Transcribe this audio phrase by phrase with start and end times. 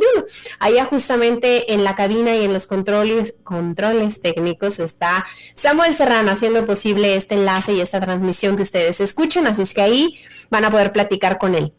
[0.60, 5.26] Allá justamente en la cabina y en los controles, controles técnicos está
[5.56, 9.82] Samuel Serrano haciendo posible este enlace y esta transmisión que ustedes escuchen, así es que
[9.82, 10.20] ahí
[10.50, 11.74] van a poder platicar con él.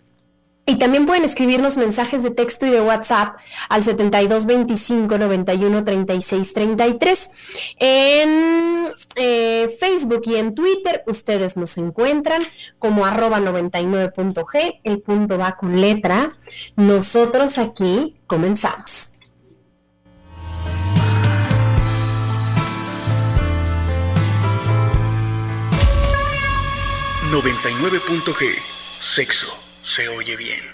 [0.66, 3.36] Y también pueden escribirnos mensajes de texto y de WhatsApp
[3.68, 7.30] al 7225 91 36 33.
[7.78, 12.42] En eh, Facebook y en Twitter ustedes nos encuentran
[12.78, 16.38] como arroba 99.g, el punto va con letra.
[16.76, 19.10] Nosotros aquí comenzamos.
[27.34, 28.56] 99.g,
[29.00, 30.73] sexo se oye bien.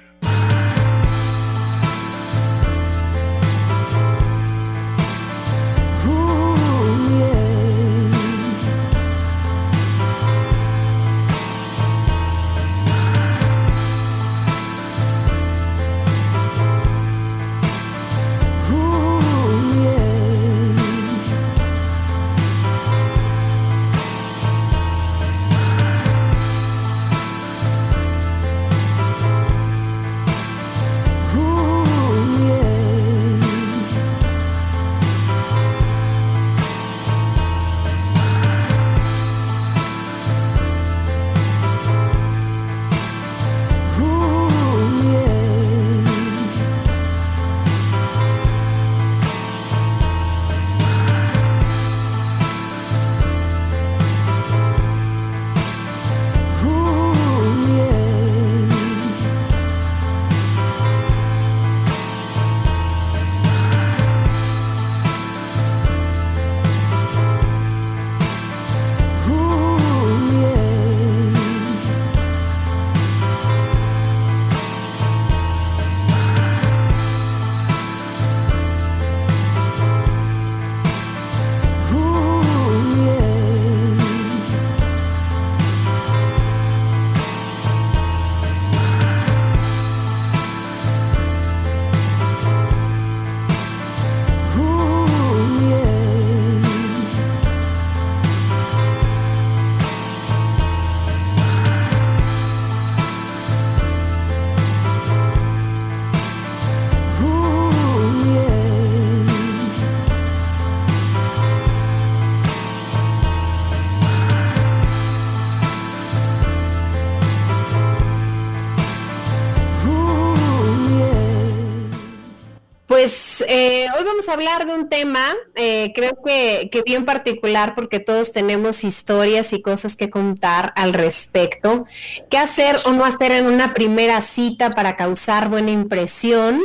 [124.00, 128.32] Hoy vamos a hablar de un tema, eh, creo que, que, bien particular porque todos
[128.32, 131.84] tenemos historias y cosas que contar al respecto.
[132.30, 136.62] ¿Qué hacer o no hacer en una primera cita para causar buena impresión?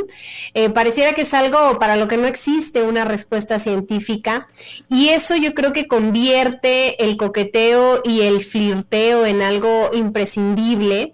[0.54, 4.46] Eh, pareciera que es algo para lo que no existe una respuesta científica
[4.88, 11.12] y eso yo creo que convierte el coqueteo y el flirteo en algo imprescindible.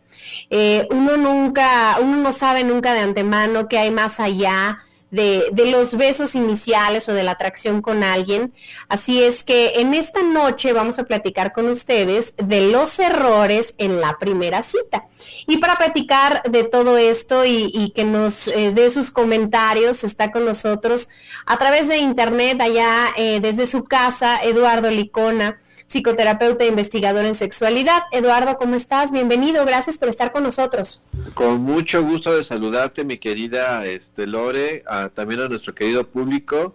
[0.91, 6.35] uno nunca, uno no sabe nunca de antemano qué hay más allá de, los besos
[6.35, 8.53] iniciales o de la atracción con alguien.
[8.89, 14.01] Así es que en esta noche vamos a platicar con ustedes de los errores en
[14.01, 15.07] la primera cita.
[15.47, 20.47] Y para platicar de todo esto y, que nos eh, dé sus comentarios, está con
[20.47, 21.11] nosotros
[21.45, 25.59] a través de internet, allá eh, desde su casa, Eduardo Licona
[25.93, 28.05] psicoterapeuta e investigador en sexualidad.
[28.13, 29.13] Eduardo, ¿cómo estás?
[29.13, 31.03] Bienvenido, gracias por estar con nosotros.
[31.35, 36.75] Con mucho gusto de saludarte, mi querida este, Lore, también a nuestro querido público,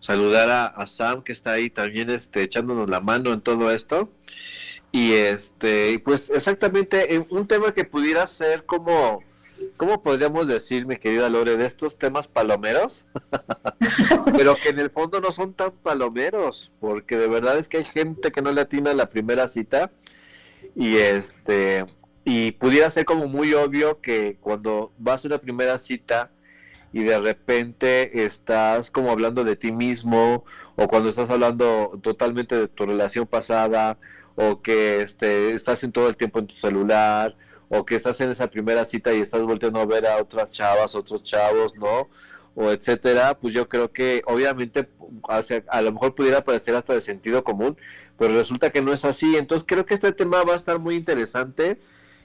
[0.00, 4.10] saludar a, Sam que está ahí también este, echándonos la mano en todo esto.
[4.90, 9.22] Y este, pues exactamente un tema que pudiera ser como
[9.76, 13.04] ¿cómo podríamos decir, mi querida Lore, de estos temas palomeros?
[14.36, 17.84] Pero que en el fondo no son tan palomeros, porque de verdad es que hay
[17.84, 19.90] gente que no le atina la primera cita
[20.74, 21.86] y este
[22.24, 26.32] y pudiera ser como muy obvio que cuando vas a una primera cita
[26.92, 30.44] y de repente estás como hablando de ti mismo
[30.74, 33.98] o cuando estás hablando totalmente de tu relación pasada
[34.34, 37.36] o que este, estás en todo el tiempo en tu celular
[37.68, 40.94] o que estás en esa primera cita y estás volteando a ver a otras chavas,
[40.94, 42.08] otros chavos, ¿no?
[42.54, 44.88] O etcétera, pues yo creo que obviamente
[45.68, 47.76] a lo mejor pudiera parecer hasta de sentido común,
[48.18, 49.36] pero resulta que no es así.
[49.36, 51.78] Entonces creo que este tema va a estar muy interesante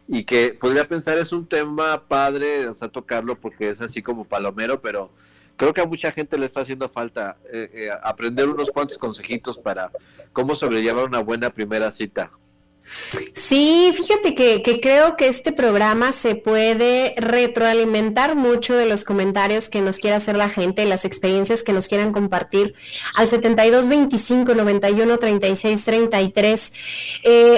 [0.08, 4.26] y que podría pensar es un tema padre, o sea, tocarlo porque es así como
[4.26, 5.12] palomero, pero
[5.58, 9.58] creo que a mucha gente le está haciendo falta eh, eh, aprender unos cuantos consejitos
[9.58, 9.92] para
[10.34, 12.32] cómo sobrellevar una buena primera cita.
[13.34, 19.82] Sí, fíjate que, creo que este programa se puede retroalimentar mucho de los comentarios que
[19.82, 22.74] nos quiera hacer la gente, las experiencias que nos quieran compartir
[23.16, 26.74] al 72 25 91 36 33.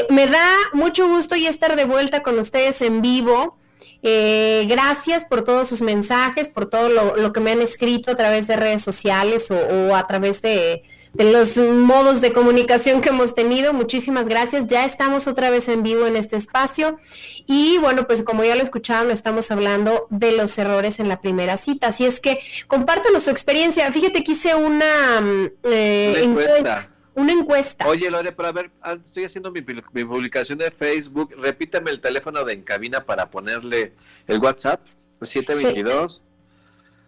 [0.09, 3.57] me da mucho gusto y estar de vuelta con ustedes en vivo.
[4.05, 8.47] Eh, gracias por todos sus mensajes, por todo lo, que me han escrito a través
[8.47, 10.83] de redes sociales o a través de,
[11.13, 13.71] de los modos de comunicación que hemos tenido.
[13.71, 14.65] Muchísimas gracias.
[14.67, 16.99] Ya estamos otra vez en vivo en este espacio.
[17.47, 21.57] Y bueno, pues como ya lo escucharon, estamos hablando de los errores en la primera
[21.57, 21.89] cita.
[21.89, 23.91] Así es que compártanos su experiencia.
[23.91, 26.89] Fíjate que hice una, mm, eh, encuesta.
[27.15, 27.87] Una encuesta.
[27.87, 31.35] Oye, Lore, para ver, ah, estoy haciendo mi, mi publicación de Facebook.
[31.37, 33.93] Repítame el teléfono de encabina para ponerle
[34.25, 34.81] el WhatsApp.
[35.21, 36.23] 722.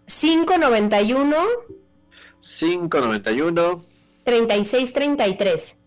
[0.05, 1.35] 591.
[2.39, 3.94] 591.
[4.25, 5.77] 3633.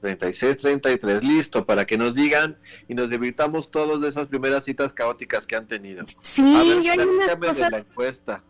[0.00, 2.56] 3633, listo, para que nos digan
[2.86, 6.04] y nos divirtamos todos de esas primeras citas caóticas que han tenido.
[6.22, 6.42] Sí,
[6.82, 7.70] yo hay unas cosas...
[7.70, 8.44] la encuesta.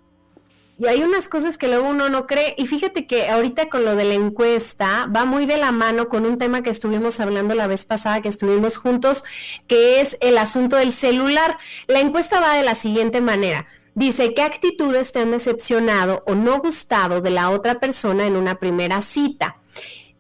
[0.81, 2.55] Y hay unas cosas que luego uno no cree.
[2.57, 6.25] Y fíjate que ahorita con lo de la encuesta va muy de la mano con
[6.25, 9.25] un tema que estuvimos hablando la vez pasada, que estuvimos juntos,
[9.67, 11.59] que es el asunto del celular.
[11.89, 13.67] La encuesta va de la siguiente manera.
[13.99, 18.61] Dice, ¿qué actitudes te han decepcionado o no gustado de la otra persona en una
[18.61, 19.57] primera cita?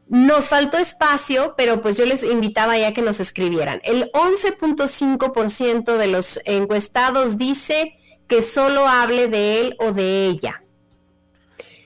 [0.08, 3.80] Nos faltó espacio, pero pues yo les invitaba ya que nos escribieran.
[3.84, 10.64] El 11.5% de los encuestados dice que solo hable de él o de ella.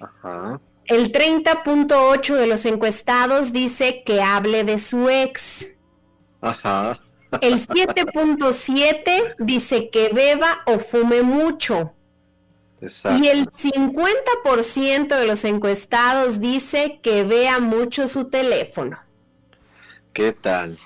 [0.00, 0.62] Ajá.
[0.86, 5.66] El 30.8 de los encuestados dice que hable de su ex.
[6.40, 6.98] Ajá.
[7.40, 11.94] El 7.7 dice que beba o fume mucho.
[12.80, 18.98] Y el 50% de los encuestados dice que vea mucho su teléfono.
[20.12, 20.76] ¿Qué tal?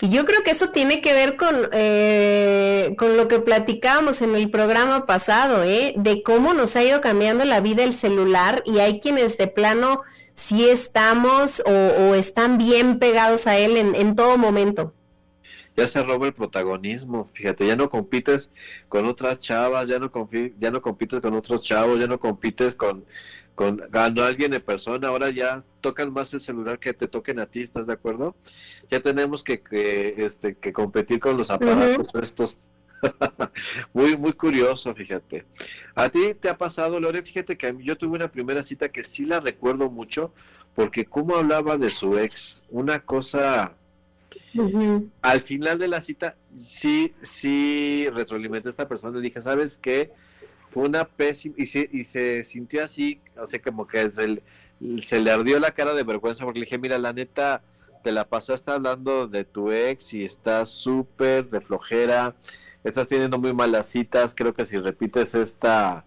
[0.00, 4.34] Y yo creo que eso tiene que ver con, eh, con lo que platicábamos en
[4.34, 5.94] el programa pasado, ¿eh?
[5.96, 10.02] de cómo nos ha ido cambiando la vida el celular y hay quienes de plano
[10.34, 14.94] sí estamos o, están bien pegados a él en, en todo momento
[15.76, 18.50] ya se roba el protagonismo, fíjate, ya no compites
[18.88, 20.10] con otras chavas, ya no,
[20.58, 23.04] ya no compites con otros chavos, ya no compites con,
[23.54, 27.62] con, alguien en persona, ahora ya tocan más el celular que te toquen a ti,
[27.62, 28.36] ¿estás de acuerdo?
[28.90, 29.62] Ya tenemos que,
[30.18, 32.58] este, que competir con los aparatos estos.
[33.92, 35.44] muy, muy curioso, fíjate.
[35.94, 37.22] ¿A ti te ha pasado, Lore?
[37.22, 40.32] Fíjate que yo tuve una primera cita que sí la recuerdo mucho,
[40.74, 43.76] porque cómo hablaba de su ex, una cosa
[45.22, 49.16] al final de la cita, sí, sí retroalimenté a esta persona.
[49.16, 50.12] Le dije, ¿sabes qué?
[50.74, 54.42] fue una pésima, y se, y se sintió así, o sea, como que se,
[55.00, 57.62] se le ardió la cara de vergüenza porque le dije, mira, la neta,
[58.02, 62.34] te la pasaste hablando de tu ex y estás súper de flojera,
[62.82, 66.04] estás teniendo muy malas citas, creo que si repites esta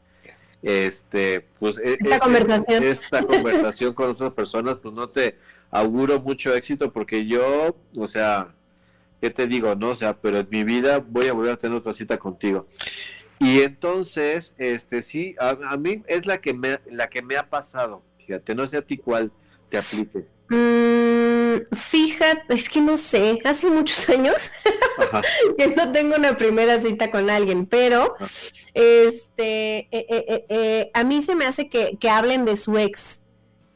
[0.61, 2.83] este pues e, esta, e, conversación.
[2.83, 5.37] esta conversación con otras personas pues no te
[5.71, 8.53] auguro mucho éxito porque yo o sea
[9.21, 11.77] qué te digo no o sea pero en mi vida voy a volver a tener
[11.77, 12.67] otra cita contigo.
[13.39, 18.01] Y entonces este sí a, mí es la que me la que me ha pasado.
[18.25, 19.31] Fíjate no sé a ti cuál
[19.69, 20.25] te aplique.
[20.49, 24.51] Mm, fíjate es que no sé hace muchos años
[25.57, 28.15] que no tengo una primera cita con alguien, pero
[28.73, 33.21] este, eh, eh, eh, a mí se me hace que, que hablen de su ex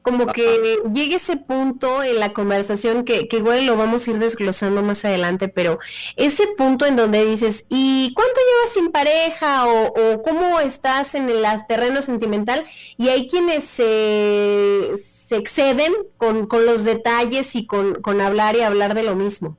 [0.01, 4.19] como que llegue ese punto en la conversación que, que, igual lo vamos a ir
[4.19, 5.79] desglosando más adelante, pero
[6.15, 9.67] ese punto en donde dices, ¿y cuánto llevas sin pareja?
[9.67, 12.65] O, cómo estás en el terreno sentimental?
[12.97, 18.61] Y hay quienes se, se exceden con, con, los detalles y con, con hablar y
[18.61, 19.57] hablar de lo mismo.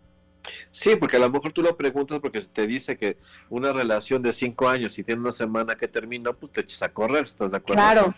[0.70, 3.18] Sí, porque a lo mejor tú lo preguntas porque te dice que
[3.48, 6.88] una relación de cinco años y tiene una semana que termina, pues te echas a
[6.88, 7.82] correr, ¿estás de acuerdo?
[7.82, 8.14] Claro.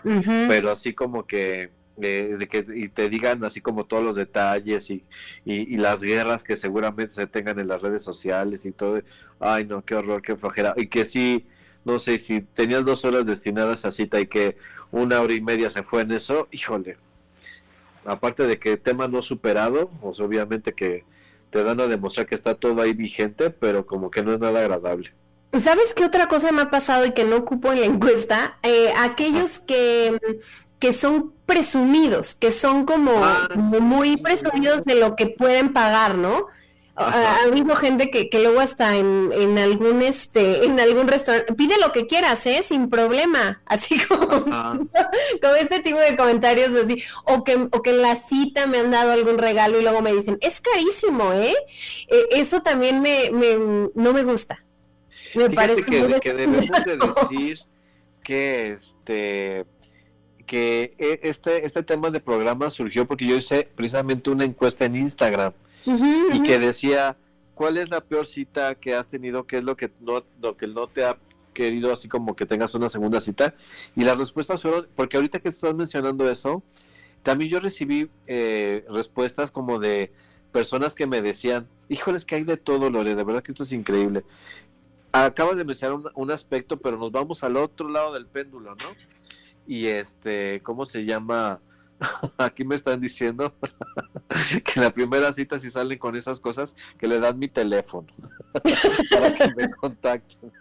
[0.48, 1.70] Pero así como que
[2.00, 5.04] eh, de que y te digan así como todos los detalles y,
[5.44, 9.00] y, las guerras que seguramente se tengan en las redes sociales y todo.
[9.40, 10.74] Ay, no, qué horror, qué flojera.
[10.76, 11.46] Y que sí,
[11.84, 14.56] no sé, si tenías dos horas destinadas a cita y que
[14.90, 16.96] una hora y media se fue en eso, híjole.
[18.04, 21.04] Aparte de que tema no superado, pues obviamente que
[21.50, 24.60] te dan a demostrar que está todo ahí vigente, pero como que no es nada
[24.60, 25.12] agradable.
[25.60, 28.58] ¿Sabes qué otra cosa me ha pasado y que no ocupo en la encuesta?
[28.64, 30.18] Eh, aquellos que,
[30.84, 36.46] que son presumidos, que son como ah, muy presumidos de lo que pueden pagar, ¿no?
[36.94, 41.78] Ha, habido gente que, que luego hasta en, en, algún este en algún restaurante pide
[41.78, 43.62] lo que quieras eh sin problema.
[43.66, 47.02] Así como con este tipo de comentarios así.
[47.24, 50.12] O que o que en la cita me han dado algún regalo y luego me
[50.12, 51.54] dicen es carísimo eh,
[52.08, 53.56] eh eso también me, me,
[53.94, 54.62] no me gusta.
[55.34, 56.96] Me parece que, que debemos de
[57.30, 57.58] decir
[58.22, 59.64] que este
[60.46, 64.96] que e, este este tema de programa surgió porque yo hice precisamente una encuesta en
[64.96, 65.52] Instagram
[65.86, 67.16] y que decía,
[67.54, 69.46] ¿cuál es la peor cita que has tenido?
[69.46, 71.18] ¿Qué es lo que no, lo que no te ha
[71.52, 73.54] querido así como que tengas una segunda cita?
[73.94, 76.62] Y las respuestas fueron, porque ahorita que estás mencionando eso,
[77.22, 80.12] también yo recibí eh, respuestas como de
[80.52, 83.72] personas que me decían, híjoles que hay de todo, Lore, de verdad que esto es
[83.72, 84.24] increíble.
[85.12, 88.86] Acabas de mencionar un, un aspecto, pero nos vamos al otro lado del péndulo, ¿no?
[89.66, 91.60] Y este, ¿cómo se llama?
[92.38, 93.54] Aquí me están diciendo
[94.64, 98.08] que en la primera cita si salen con esas cosas, que le dan mi teléfono
[99.10, 100.52] para que me contacten.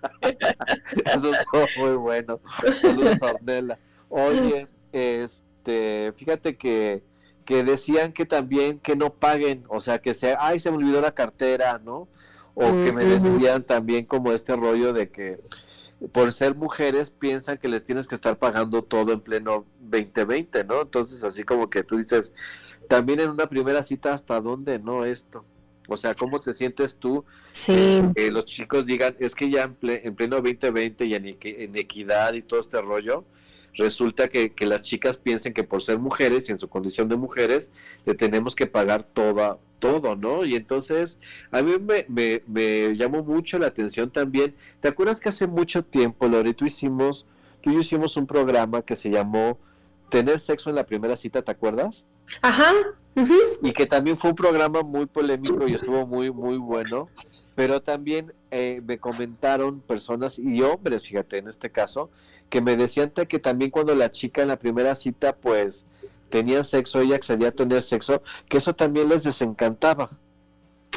[1.06, 2.40] Eso es muy bueno.
[2.80, 3.80] Saludos a Ornella.
[4.10, 7.04] Oye, este, fíjate que,
[7.46, 11.02] que decían que también que no paguen, o sea, que sea, ay, se me olvidó
[11.02, 12.08] la cartera, ¿no?
[12.56, 15.40] O que me decían también como este rollo de que
[16.12, 20.82] por ser mujeres piensan que les tienes que estar pagando todo en pleno 2020, ¿no?
[20.82, 22.34] Entonces así como que tú dices,
[22.90, 25.46] también en una primera cita, ¿hasta dónde no esto?
[25.88, 27.26] O sea, ¿cómo te sientes tú?
[27.52, 28.02] Sí.
[28.16, 32.60] Que los chicos digan, es que ya en, pleno 2020 y en, equidad y todo
[32.60, 33.26] este rollo,
[33.76, 37.16] resulta que, que, las chicas piensen que por ser mujeres y en su condición de
[37.16, 37.72] mujeres,
[38.06, 40.46] le tenemos que pagar toda, todo, ¿no?
[40.46, 41.18] Y entonces
[41.52, 44.56] a mí me, me, me, llamó mucho la atención también.
[44.80, 47.26] ¿Te acuerdas que hace mucho tiempo, Lore, tú hicimos,
[47.62, 49.60] tú y yo hicimos un programa que se llamó
[50.14, 52.06] Tener sexo en la primera cita, ¿te acuerdas?
[52.44, 52.72] Ajá.
[53.64, 57.08] Y que también fue un programa muy polémico y estuvo muy, muy bueno.
[57.56, 62.12] Pero también eh, me comentaron personas y hombres, fíjate, en este caso,
[62.54, 65.88] que me decían que también cuando la chica en la primera cita, pues,
[66.30, 70.12] tenían sexo, ella accedía a tener sexo, que eso también les desencantaba.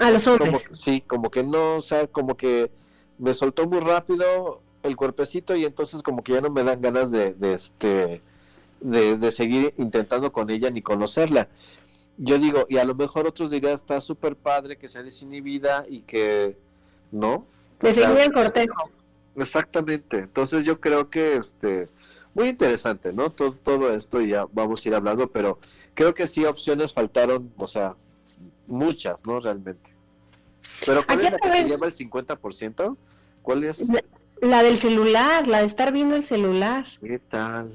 [0.02, 0.68] A los hombres.
[0.74, 2.70] sí, como que no, o sea, como que
[3.16, 7.10] me soltó muy rápido el cuerpecito y entonces como que ya no me dan ganas
[7.10, 8.20] de, de este
[8.82, 11.48] de, seguir intentando con ella ni conocerla.
[12.18, 16.02] Yo digo, y a lo mejor otros dirían, está súper padre que sea desinhibida y
[16.02, 16.58] que,
[17.10, 17.46] ¿no?
[17.80, 18.90] De seguir el cortejo.
[19.36, 20.20] Exactamente.
[20.20, 21.88] Entonces yo creo que este
[22.36, 23.30] muy interesante, ¿no?
[23.30, 25.58] Todo, todo esto y ya vamos a ir hablando, pero
[25.94, 27.96] creo que sí opciones faltaron, o sea,
[28.66, 29.40] muchas, ¿no?
[29.40, 29.96] Realmente.
[30.84, 32.96] Pero ¿cuál es la que lleva el 50%?
[33.40, 33.82] ¿Cuál es?
[34.42, 36.84] La, del celular, la de estar viendo el celular.
[37.00, 37.72] ¿Qué tal?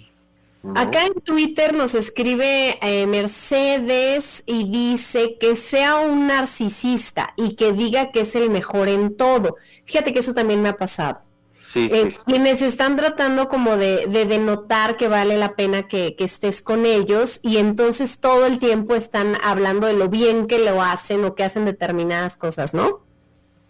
[0.75, 7.73] Acá en Twitter nos escribe eh, Mercedes y dice que sea un narcisista y que
[7.73, 9.55] diga que es el mejor en todo.
[9.85, 11.23] Fíjate que eso también me ha pasado.
[11.61, 12.19] Sí, eh, sí, sí.
[12.25, 16.85] quienes están tratando como de, de denotar que vale la pena que, que estés con
[16.85, 21.35] ellos y entonces todo el tiempo están hablando de lo bien que lo hacen o
[21.35, 23.05] que hacen determinadas cosas, ¿no?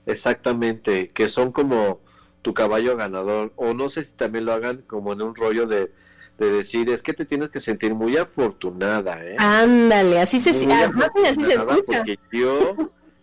[0.05, 1.99] Exactamente, que son como
[2.41, 5.91] tu caballo ganador, o no sé si también lo hagan como en un rollo de,
[6.37, 9.35] de decir, es que te tienes que sentir muy afortunada, ¿eh?
[9.37, 10.73] Ándale, así se, Muy
[11.27, 11.83] así se escucha.
[11.85, 12.75] Porque yo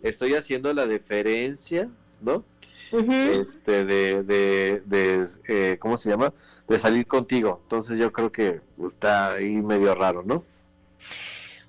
[0.02, 1.88] estoy haciendo la diferencia,
[2.20, 2.44] ¿no?
[2.92, 6.32] Este, de, de, de eh, ¿cómo se llama?
[6.66, 7.60] De salir contigo.
[7.62, 10.44] Entonces yo creo que está ahí medio raro, ¿no?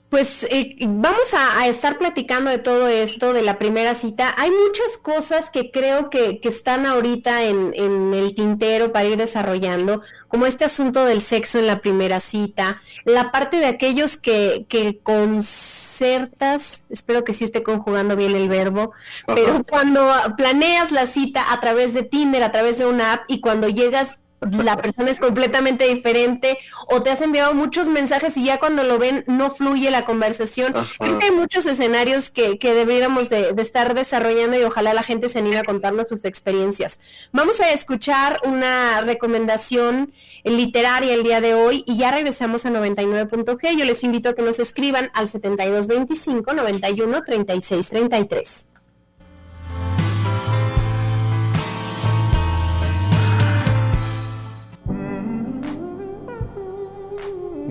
[0.10, 4.34] Pues eh, vamos a, a estar platicando de todo esto, de la primera cita.
[4.38, 9.18] Hay muchas cosas que creo que, que están ahorita en, en el tintero para ir
[9.18, 14.66] desarrollando, como este asunto del sexo en la primera cita, la parte de aquellos que,
[14.68, 18.94] que concertas, espero que sí esté conjugando bien el verbo,
[19.28, 23.42] pero cuando planeas la cita a través de Tinder, a través de una app y
[23.42, 28.60] cuando llegas la persona es completamente diferente o te has enviado muchos mensajes y ya
[28.60, 30.75] cuando lo ven no fluye la conversación.
[30.75, 30.89] Ajá.
[31.00, 35.03] Creo que hay muchos escenarios que, que deberíamos de, de estar desarrollando y ojalá la
[35.03, 37.00] gente se anime a contarnos sus experiencias.
[37.31, 43.77] Vamos a escuchar una recomendación literaria el día de hoy y ya regresamos a 99.g.
[43.77, 48.69] Yo les invito a que nos escriban al 7225 91 36 33.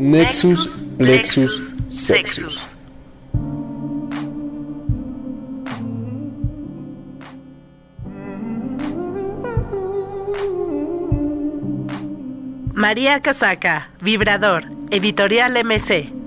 [0.00, 2.62] Nexus, Lexus, Sexus.
[12.72, 16.17] María Casaca, Vibrador, Editorial MC.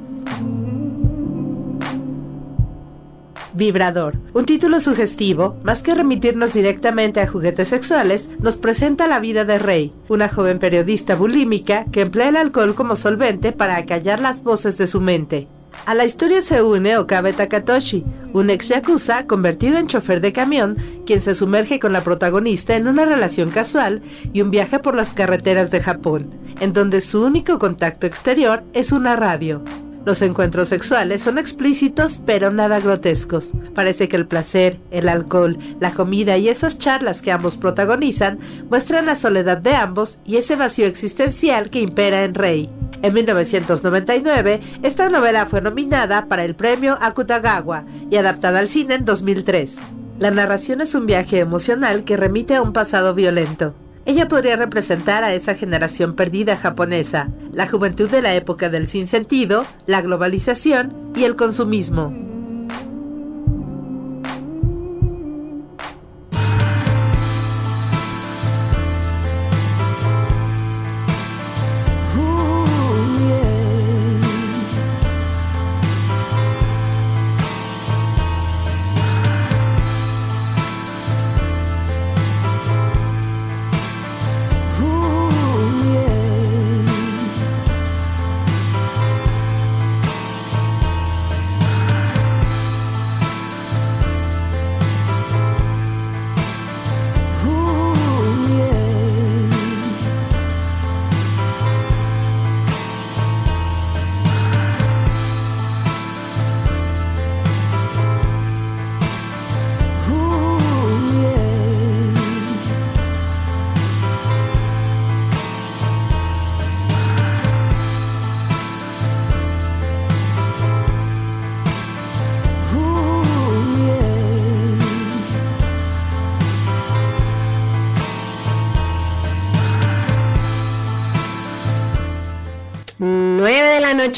[3.61, 9.45] Vibrador, un título sugestivo, más que remitirnos directamente a juguetes sexuales, nos presenta la vida
[9.45, 14.41] de Rey, una joven periodista bulímica que emplea el alcohol como solvente para acallar las
[14.41, 15.47] voces de su mente.
[15.85, 20.77] A la historia se une Okabe Takatoshi, un ex yakuza convertido en chofer de camión,
[21.05, 24.01] quien se sumerge con la protagonista en una relación casual
[24.33, 26.31] y un viaje por las carreteras de Japón,
[26.61, 29.61] en donde su único contacto exterior es una radio.
[30.03, 33.51] Los encuentros sexuales son explícitos pero nada grotescos.
[33.75, 39.05] Parece que el placer, el alcohol, la comida y esas charlas que ambos protagonizan muestran
[39.05, 42.69] la soledad de ambos y ese vacío existencial que impera en Rey.
[43.03, 49.05] En 1999, esta novela fue nominada para el premio Akutagawa y adaptada al cine en
[49.05, 49.77] 2003.
[50.19, 53.75] La narración es un viaje emocional que remite a un pasado violento.
[54.05, 59.65] Ella podría representar a esa generación perdida japonesa, la juventud de la época del sinsentido,
[59.85, 62.40] la globalización y el consumismo.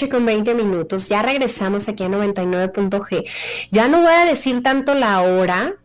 [0.10, 1.08] Con 20 minutos.
[1.08, 3.26] Ya regresamos aquí a 99.g.
[3.72, 5.76] Ya no voy a decir tanto la hora,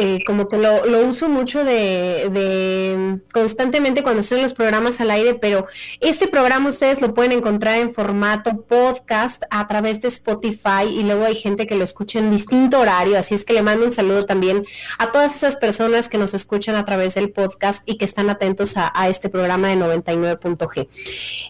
[0.00, 5.34] eh, como que lo, uso mucho de, constantemente cuando estoy en los programas al aire,
[5.34, 5.66] pero
[6.00, 11.24] este programa ustedes lo pueden encontrar en formato podcast a través de Spotify y luego
[11.24, 14.24] hay gente que lo escucha en distinto horario, así es que le mando un saludo
[14.24, 14.64] también
[14.98, 18.76] a todas esas personas que nos escuchan a través del podcast y que están atentos
[18.76, 20.88] a, a este programa de 99.g.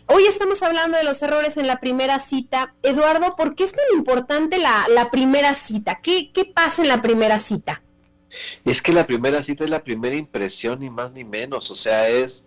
[0.07, 2.75] Hoy estamos hablando de los errores en la primera cita.
[2.83, 6.01] Eduardo, ¿por qué es tan importante la, la primera cita?
[6.03, 7.83] ¿Qué, ¿Qué pasa en la primera cita?
[8.65, 11.71] Es que la primera cita es la primera impresión, ni más ni menos.
[11.71, 12.45] O sea, es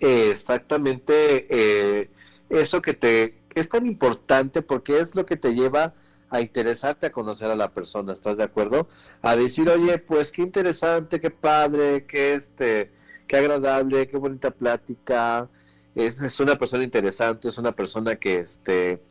[0.00, 2.10] eh, exactamente eh,
[2.50, 5.94] eso que te es tan importante porque es lo que te lleva
[6.30, 8.88] a interesarte a conocer a la persona, ¿estás de acuerdo?
[9.22, 12.92] A decir, oye, pues qué interesante, qué padre, qué este,
[13.26, 15.48] qué agradable, qué bonita plática,
[15.94, 19.02] es, es una persona interesante, es una persona que, este,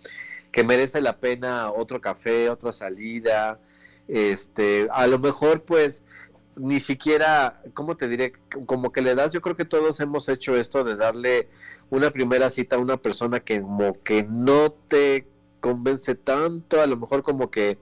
[0.52, 3.60] que merece la pena otro café, otra salida,
[4.08, 6.04] este, a lo mejor pues
[6.56, 8.34] ni siquiera, ¿cómo te diré?
[8.66, 11.50] Como que le das, yo creo que todos hemos hecho esto de darle
[11.90, 15.28] una primera cita a una persona que como que no te
[15.60, 17.78] convence tanto, a lo mejor como que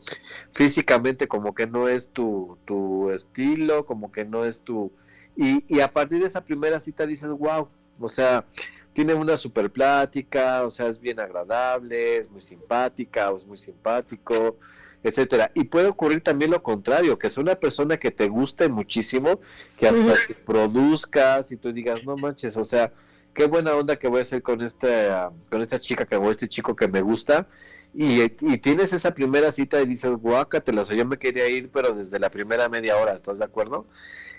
[0.54, 4.92] físicamente como que no es tu, tu estilo, como que no es tu...
[5.36, 7.68] Y, y a partir de esa primera cita dices, wow,
[8.00, 8.46] o sea,
[8.94, 13.58] tiene una super plática, o sea, es bien agradable, es muy simpática o es muy
[13.58, 14.58] simpático,
[15.06, 15.52] etcétera.
[15.54, 19.40] Y puede ocurrir también lo contrario, que es una persona que te guste muchísimo,
[19.78, 22.92] que hasta te produzcas y tú digas, no manches, o sea,
[23.34, 26.48] qué buena onda que voy a hacer con esta, con esta chica que o este
[26.48, 27.48] chico que me gusta.
[27.94, 31.70] Y, y tienes esa primera cita y dices, guácatela, o sea, yo me quería ir,
[31.72, 33.86] pero desde la primera media hora, ¿estás de acuerdo?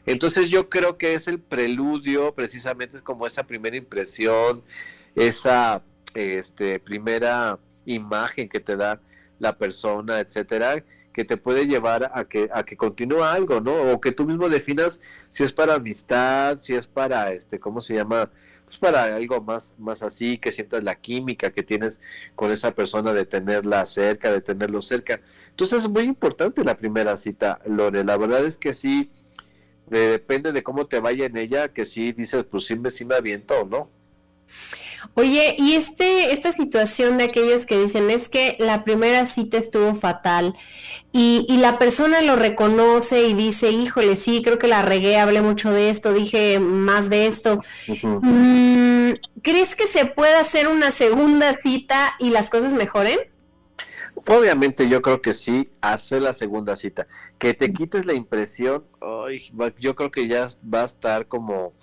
[0.05, 4.63] Entonces yo creo que es el preludio, precisamente es como esa primera impresión,
[5.15, 5.83] esa
[6.15, 9.01] este, primera imagen que te da
[9.39, 13.93] la persona, etcétera, que te puede llevar a que a que continúe algo, ¿no?
[13.93, 17.95] O que tú mismo definas si es para amistad, si es para este, ¿cómo se
[17.95, 18.31] llama?
[18.67, 22.01] Pues para algo más más así, que sientas la química que tienes
[22.35, 25.21] con esa persona de tenerla cerca, de tenerlo cerca.
[25.51, 28.05] Entonces es muy importante la primera cita, Lore.
[28.05, 29.11] La verdad es que sí
[29.87, 33.15] depende de cómo te vaya en ella, que sí dices, pues sí me, sí me
[33.15, 33.91] aviento o no.
[35.15, 39.95] Oye, y este, esta situación de aquellos que dicen es que la primera cita estuvo
[39.95, 40.55] fatal
[41.13, 45.41] y, y, la persona lo reconoce y dice, híjole, sí, creo que la regué, hablé
[45.41, 47.63] mucho de esto, dije más de esto.
[47.89, 49.21] Uh -huh.
[49.43, 53.19] ¿Crees que se pueda hacer una segunda cita y las cosas mejoren?
[54.29, 57.07] Obviamente yo creo que sí, hacer la segunda cita.
[57.39, 61.75] Que te quites la impresión, ay, yo creo que ya va a estar como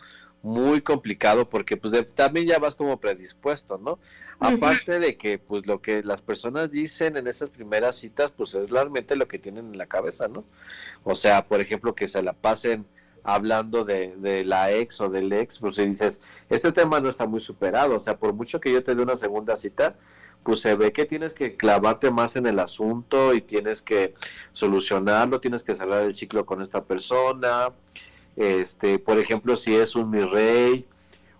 [0.43, 3.97] muy complicado porque pues de, también ya vas como predispuesto, ¿no?
[4.39, 8.69] Aparte de que pues lo que las personas dicen en esas primeras citas pues es
[8.69, 10.43] realmente lo que tienen en la cabeza, ¿no?
[11.05, 12.85] O sea, por ejemplo, que se la pasen
[13.23, 17.25] hablando de, de la ex o del ex, pues si dices, este tema no está
[17.25, 19.95] muy superado, o sea, por mucho que yo te dé una segunda cita,
[20.43, 24.13] pues se ve que tienes que clavarte más en el asunto y tienes que
[24.51, 27.69] solucionarlo, tienes que cerrar el ciclo con esta persona,
[28.35, 30.85] este, por ejemplo, si es un mi rey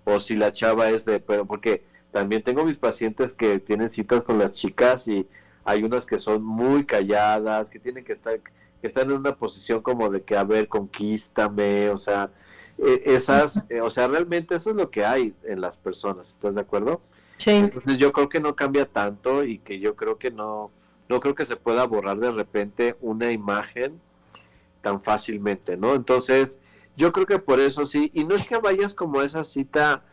[0.04, 4.24] o si la chava es de, pero porque también tengo mis pacientes que tienen citas
[4.24, 5.28] con las chicas y
[5.64, 9.82] hay unas que son muy calladas, que tienen que estar, que están en una posición
[9.82, 12.30] como de que, a ver, conquístame, o sea,
[12.78, 16.62] esas, eh, o sea, realmente eso es lo que hay en las personas, ¿estás de
[16.62, 17.02] acuerdo?
[17.38, 17.52] Sí.
[17.52, 20.72] Entonces yo creo que no cambia tanto y que yo creo que no,
[21.10, 24.00] no creo que se pueda borrar de repente una imagen
[24.82, 25.96] tan fácilmente, ¿no?
[25.96, 26.60] Entonces,
[26.96, 30.04] yo creo que por eso sí, y no es que vayas como a esa cita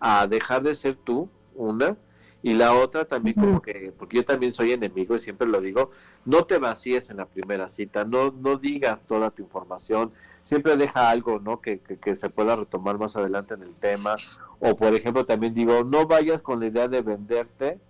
[0.00, 1.96] a dejar de ser tú, una,
[2.42, 5.90] y la otra también como que, porque yo también soy enemigo y siempre lo digo,
[6.24, 11.10] no te vacíes en la primera cita, no, no digas toda tu información, siempre deja
[11.10, 11.60] algo, ¿no?
[11.60, 14.16] Que, que, que se pueda retomar más adelante en el tema,
[14.60, 17.80] o por ejemplo también digo, no vayas con la idea de venderte,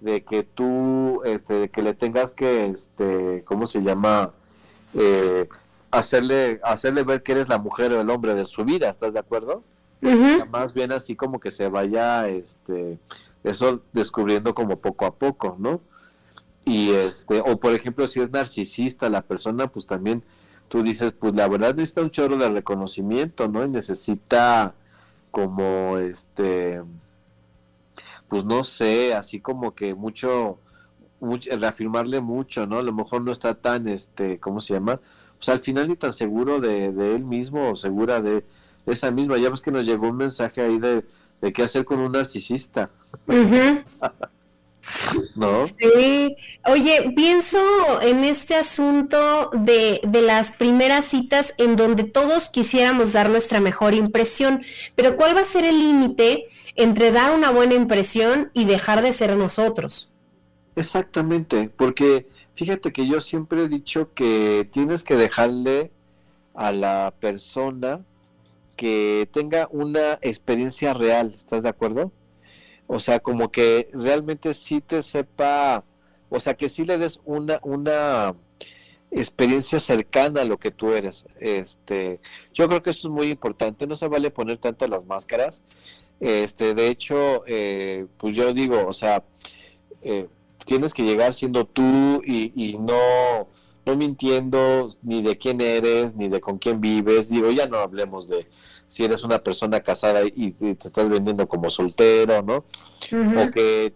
[0.00, 4.32] de que tú, este, de que le tengas que, este, ¿cómo se llama?
[4.94, 5.48] Eh,
[5.98, 9.20] hacerle hacerle ver que eres la mujer o el hombre de su vida, ¿estás de
[9.20, 9.62] acuerdo?
[10.02, 10.48] Uh -huh.
[10.50, 12.98] Más bien así como que se vaya este
[13.42, 15.80] eso descubriendo como poco a poco, ¿no?
[16.64, 20.22] Y este o por ejemplo, si es narcisista la persona, pues también
[20.68, 23.64] tú dices, pues la verdad necesita un chorro de reconocimiento, ¿no?
[23.64, 24.74] Y necesita
[25.30, 26.82] como este
[28.28, 30.58] pues no sé, así como que mucho,
[31.20, 32.78] mucho reafirmarle mucho, ¿no?
[32.78, 35.00] A lo mejor no está tan este, ¿cómo se llama?
[35.44, 38.44] Pues al final ni tan seguro de, de él mismo o segura de,
[38.86, 39.36] de, esa misma.
[39.36, 41.04] Ya ves que nos llegó un mensaje ahí de,
[41.42, 42.90] de qué hacer con un narcisista.
[43.26, 43.84] Uh -huh.
[45.34, 45.66] ¿No?
[45.66, 46.36] Sí.
[46.66, 47.58] Oye, pienso
[48.00, 53.94] en este asunto de, de las primeras citas en donde todos quisiéramos dar nuestra mejor
[53.94, 54.62] impresión,
[54.94, 59.12] pero ¿cuál va a ser el límite entre dar una buena impresión y dejar de
[59.12, 60.10] ser nosotros?
[60.76, 65.90] Exactamente, porque Fíjate que yo siempre he dicho que tienes que dejarle
[66.54, 68.04] a la persona
[68.76, 72.12] que tenga una experiencia real, ¿estás de acuerdo?
[72.86, 75.84] O sea, como que realmente sí te sepa,
[76.30, 78.36] o sea, que sí le des una, una
[79.10, 81.26] experiencia cercana a lo que tú eres.
[81.40, 82.20] Este,
[82.52, 85.62] yo creo que eso es muy importante, no se vale poner tanto las máscaras.
[86.20, 89.24] Este, de hecho, eh, pues yo digo, o sea,
[90.02, 90.28] eh,
[90.64, 93.48] tienes que llegar siendo tú y, y, no
[93.86, 97.28] no mintiendo ni de quién eres, ni de con quién vives.
[97.28, 98.48] Digo, ya no hablemos de
[98.86, 102.64] si eres una persona casada y, te estás vendiendo como soltero, ¿no?
[103.36, 103.92] O que,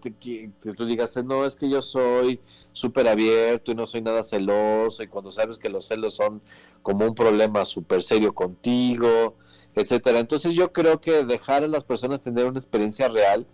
[0.76, 2.40] tú digas, no, es que yo soy
[2.72, 6.42] súper abierto y no soy nada celoso, y cuando sabes que los celos son
[6.82, 9.36] como un problema súper serio contigo,
[9.74, 10.18] etcétera.
[10.18, 13.46] Entonces yo creo que dejar a las personas tener una experiencia real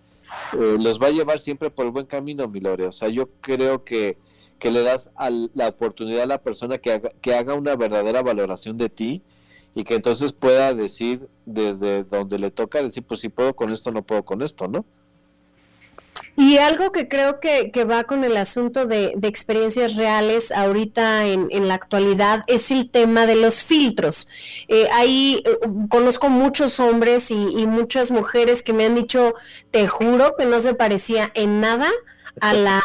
[0.53, 2.87] eh, los va a llevar siempre por el buen camino, Milore.
[2.87, 4.19] O sea, yo creo que
[4.59, 5.11] que le das
[5.53, 9.23] la oportunidad a la persona que haga, que haga una verdadera valoración de ti
[9.75, 13.91] y que entonces pueda decir desde donde le toca, decir, pues si puedo con esto,
[13.91, 14.87] no puedo con esto, ¿no?
[16.37, 21.75] Y algo que creo que, va con el asunto de, experiencias reales ahorita en, la
[21.75, 24.29] actualidad es el tema de los filtros.
[24.69, 29.35] Eh, ahí eh, conozco muchos hombres y, y, muchas mujeres que me han dicho,
[29.71, 31.89] te juro que no se parecía en nada
[32.41, 32.83] a la,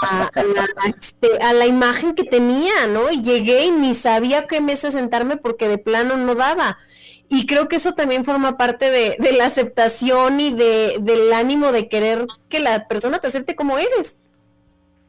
[0.88, 3.12] este, a la, imagen que tenía, ¿no?
[3.12, 6.78] Y llegué y ni sabía qué mesa sentarme porque de plano no daba.
[7.30, 11.88] Y creo que eso también forma parte de, la aceptación y de, del ánimo de
[11.88, 14.20] querer que la persona te acepte como eres.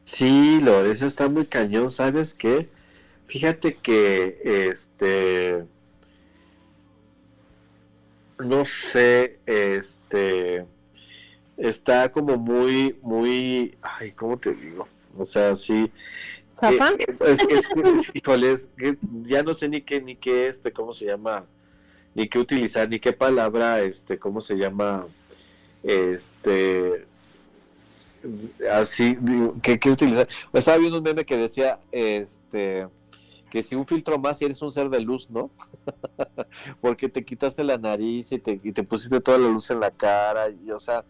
[0.03, 2.69] Sí, lo, eso está muy cañón, ¿sabes qué?
[3.25, 5.63] Fíjate que, este,
[8.37, 10.65] no sé, este,
[11.57, 14.87] está como muy, muy, ay, ¿cómo te digo?
[15.17, 15.91] O sea, sí.
[16.61, 16.79] Eh,
[17.25, 18.67] es, es,
[19.23, 21.45] ya no sé ni qué, ni qué, este, ¿cómo se llama?
[22.13, 25.07] Ni qué utilizar, ni qué palabra, este, ¿cómo se llama?
[25.83, 27.07] Este,
[28.71, 29.17] así,
[29.61, 30.27] ¿qué, qué utilizar?
[30.53, 32.87] Estaba viendo un meme que decía, este,
[33.49, 35.51] que si un filtro más eres un ser de luz, ¿no?
[36.81, 39.91] Porque te quitaste la nariz y te, y te pusiste toda la luz en la
[39.91, 41.05] cara, y o sea,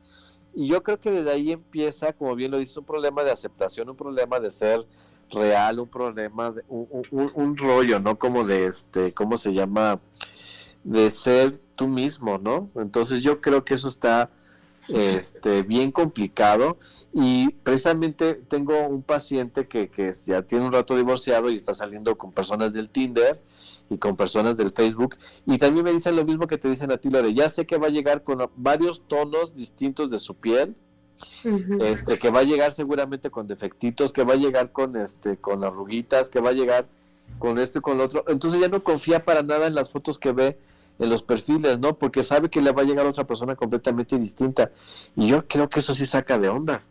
[0.53, 3.89] y yo creo que desde ahí empieza, como bien lo dice, un problema de aceptación,
[3.89, 4.85] un problema de ser
[5.29, 8.17] real, un problema, de, un, rollo, ¿no?
[8.17, 9.99] Como de este, ¿cómo se llama?
[10.83, 12.69] De ser tú mismo, ¿no?
[12.75, 14.29] Entonces yo creo que eso está
[14.87, 16.77] este, bien complicado
[17.13, 22.17] y precisamente tengo un paciente que, que ya tiene un rato divorciado y está saliendo
[22.17, 23.41] con personas del Tinder
[23.89, 25.17] y con personas del Facebook.
[25.45, 27.33] Y también me dicen lo mismo que te dicen a ti, Lore.
[27.33, 30.75] Ya sé que va a llegar con varios tonos distintos de su piel.
[31.81, 35.63] este que va a llegar seguramente con defectitos que va a llegar con este con
[35.63, 36.87] arruguitas que va a llegar
[37.37, 40.17] con esto y con lo otro entonces ya no confía para nada en las fotos
[40.17, 40.57] que ve
[41.01, 44.71] en los perfiles no porque sabe que le va a llegar otra persona completamente distinta.
[45.15, 46.83] Y yo creo que eso sí saca de onda.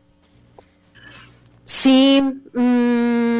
[1.64, 3.30] Sí mmm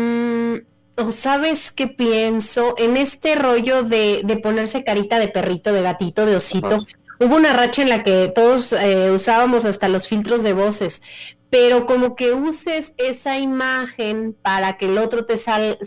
[1.13, 2.75] ¿sabes qué pienso?
[2.79, 6.85] En este rollo de, ponerse carita de perrito, de gatito, de osito,
[7.19, 11.03] hubo una racha en la que todos eh, usábamos hasta los filtros de voces,
[11.49, 15.79] pero como que uses esa imagen para que el otro te, sal,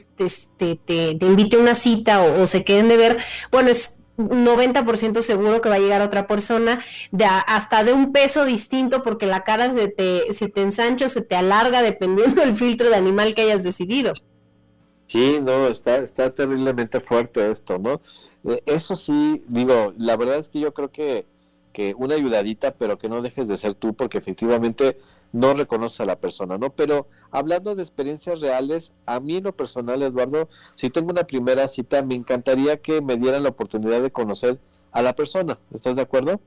[0.58, 3.18] te, te, invite a una cita o, se queden de ver,
[3.52, 8.46] bueno, es 90% seguro que va a llegar otra persona de hasta de un peso
[8.46, 12.56] distinto porque la cara se te, se te ensancha o se te alarga dependiendo del
[12.56, 14.14] filtro de animal que hayas decidido.
[15.08, 18.02] Sí, no, está, está terriblemente fuerte esto, ¿no?
[18.46, 21.26] Eh, eso sí, digo, la verdad es que yo creo que,
[21.72, 24.98] que una ayudadita, pero que no dejes de ser tú, porque efectivamente
[25.34, 26.70] no reconoces a la persona, ¿no?
[26.70, 31.68] Pero hablando de experiencias reales, a mí en lo personal, Eduardo, si tengo una primera
[31.68, 34.60] cita, me encantaría que me dieran la oportunidad de conocer
[34.94, 36.40] a la persona, ¿estás de acuerdo?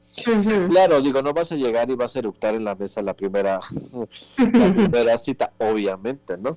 [0.68, 3.60] Claro, digo, no vas a llegar y vas a eructar en la mesa la primera,
[4.38, 6.56] la primera cita, obviamente, ¿no?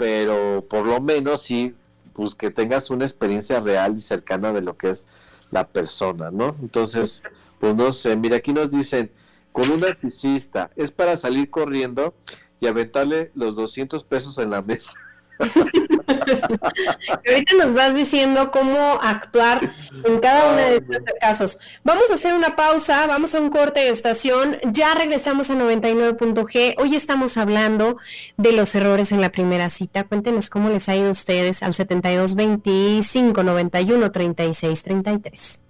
[0.00, 1.74] pero por lo menos sí,
[2.14, 5.06] pues que tengas una experiencia real y cercana de lo que es
[5.50, 6.56] la persona, ¿no?
[6.62, 7.22] Entonces,
[7.58, 9.10] pues no sé, mira, aquí nos dicen,
[9.52, 12.14] con un narcisista, es para salir corriendo
[12.60, 14.92] y aventarle los 200 pesos en la mesa.
[17.26, 19.72] Ahorita nos vas diciendo cómo actuar
[20.04, 21.58] en cada uno de estos casos.
[21.82, 26.74] Vamos a hacer una pausa, vamos a un corte de estación, ya regresamos a 99.g.
[26.78, 27.96] Hoy estamos hablando
[28.36, 30.04] de los errores en la primera cita.
[30.04, 35.69] Cuéntenos cómo les ha ido a ustedes al 72 25 91 36 33.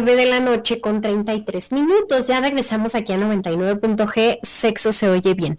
[0.00, 2.26] 9 de la noche con 33 minutos.
[2.26, 4.40] Ya regresamos aquí a 99.g.
[4.42, 5.56] Sexo se oye bien.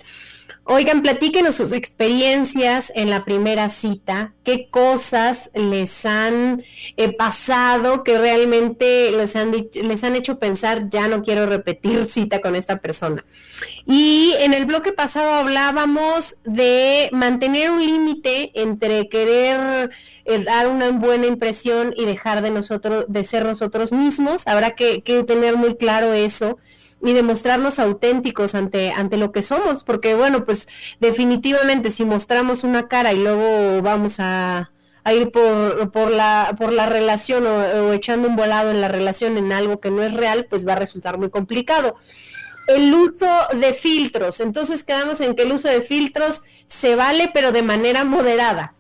[0.65, 6.63] Oigan, platíquenos sus experiencias en la primera cita, qué cosas les han
[6.97, 12.41] eh, pasado que realmente les han, les han hecho pensar, ya no quiero repetir cita
[12.41, 13.23] con esta persona.
[13.85, 19.91] Y en el bloque pasado hablábamos de mantener un límite entre querer
[20.25, 24.47] eh, dar una buena impresión y dejar de nosotros, de ser nosotros mismos.
[24.47, 26.57] Habrá que, tener muy claro eso
[27.03, 30.67] y demostrarnos auténticos ante, ante lo que somos, porque bueno, pues
[30.99, 34.71] definitivamente si mostramos una cara y luego vamos a,
[35.13, 39.51] ir por, por, la, por la relación o, echando un volado en la relación en
[39.51, 41.97] algo que no es real, pues va a resultar muy complicado.
[42.67, 47.51] El uso de filtros, entonces quedamos en que el uso de filtros se vale, pero
[47.51, 48.74] de manera moderada.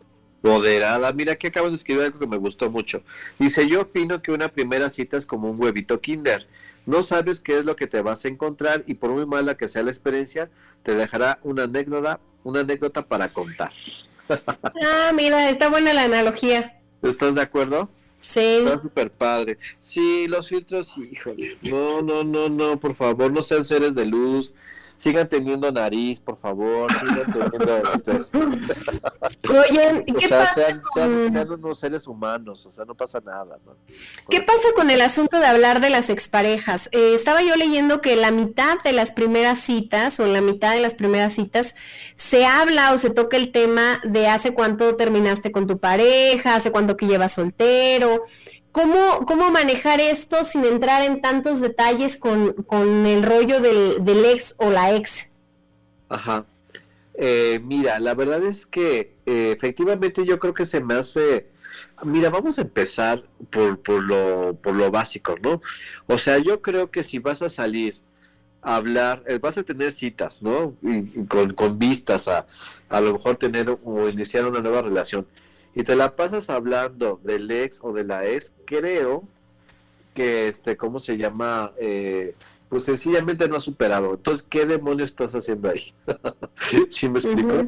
[0.45, 3.03] Moderada, mira aquí acabo de escribir algo que me gustó mucho.
[3.39, 6.47] Dice, yo opino que una primera cita es como un huevito kinder
[6.85, 9.67] no sabes qué es lo que te vas a encontrar y por muy mala que
[9.67, 10.49] sea la experiencia,
[10.83, 13.71] te dejará una anécdota, una anécdota para contar.
[14.29, 16.79] ah, mira, está buena la analogía.
[17.01, 17.89] ¿Estás de acuerdo?
[18.21, 18.57] Sí.
[18.59, 19.57] Está súper padre.
[19.79, 21.57] Sí, los filtros, híjole.
[21.61, 24.53] No, no, no, no, por favor, no sean seres de luz
[24.95, 28.11] sigan teniendo nariz, por favor, sigan teniendo este...
[29.49, 33.75] Oye, ¿qué pasa sean, unos seres humanos, o sea, no pasa nada, ¿no?
[34.29, 36.89] ¿Qué pasa con el asunto de hablar de las exparejas?
[36.91, 40.81] Eh, estaba yo leyendo que la mitad de las primeras citas, o la mitad de
[40.81, 41.75] las primeras citas,
[42.15, 46.71] se habla o se toca el tema de hace cuánto terminaste con tu pareja, hace
[46.71, 48.23] cuánto que llevas soltero,
[48.75, 52.53] ¿Cómo, ¿Cómo manejar esto sin entrar en tantos detalles con,
[53.05, 55.29] el rollo del, ex o la ex?
[56.09, 56.45] Ajá.
[57.13, 61.47] Eh, mira, la verdad es que eh, efectivamente yo creo que se me hace...
[62.03, 65.61] Mira, vamos a empezar por, por, lo, por lo básico, ¿no?
[66.07, 67.95] O sea, yo creo que si vas a salir
[68.61, 70.75] a hablar, eh, vas a tener citas, ¿no?
[70.81, 72.45] Y, con, con vistas a
[72.89, 75.25] a lo mejor tener o iniciar una nueva relación
[75.75, 79.27] y te la pasas hablando del ex o de la ex, creo
[80.13, 81.73] que, este, ¿cómo se llama?
[81.77, 82.33] Eh,
[82.69, 84.13] pues sencillamente no ha superado.
[84.13, 85.93] Entonces, ¿qué demonios estás haciendo ahí?
[86.89, 87.67] ¿Sí me explico?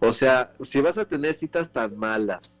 [0.00, 2.56] O sea, si vas a tener citas tan malas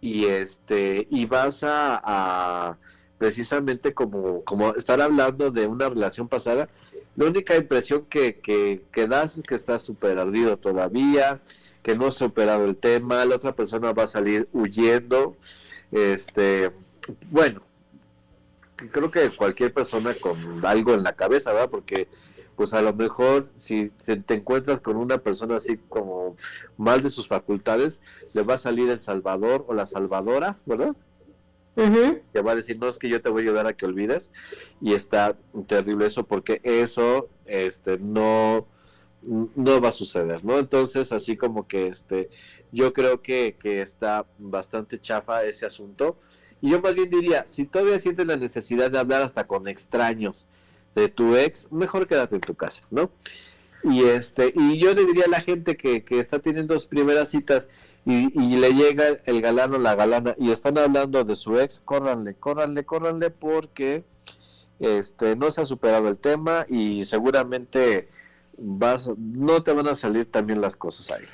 [0.00, 2.78] y este y vas a,
[3.18, 6.68] precisamente como, como estar hablando de una relación pasada,
[7.16, 11.40] la única impresión que, que, que das es que estás súper ardido todavía,
[11.82, 15.36] que no se ha operado el tema, la otra persona va a salir huyendo.
[15.92, 16.70] Este,
[17.30, 17.62] bueno,
[18.90, 21.70] creo que cualquier persona con algo en la cabeza, ¿verdad?
[21.70, 22.08] Porque
[22.56, 26.36] pues a lo mejor si te encuentras con una persona así como
[26.76, 28.02] mal de sus facultades,
[28.34, 30.94] le va a salir el salvador o la salvadora, ¿verdad?
[31.76, 34.32] Va a decir, no, es que yo te voy a ayudar a que olvides.
[34.80, 38.66] Y está terrible eso porque eso este, no,
[39.24, 40.58] no va a suceder, ¿no?
[40.58, 42.30] Entonces, así como que este,
[42.72, 46.18] yo creo que, que está bastante chafa ese asunto.
[46.60, 50.46] Y yo más bien diría, si todavía sientes la necesidad de hablar hasta con extraños
[50.94, 53.10] de tu ex, mejor quédate en tu casa, ¿no?
[53.82, 57.30] Y este, y yo le diría a la gente que, que está teniendo sus primeras
[57.30, 57.68] citas
[58.06, 61.80] y, y, le llega el galano o la galana y están hablando de su ex,
[61.80, 64.04] córranle, córranle, córranle porque
[64.80, 68.08] este no se ha superado el tema y seguramente
[68.56, 71.24] vas, no te van a salir también las cosas ahí.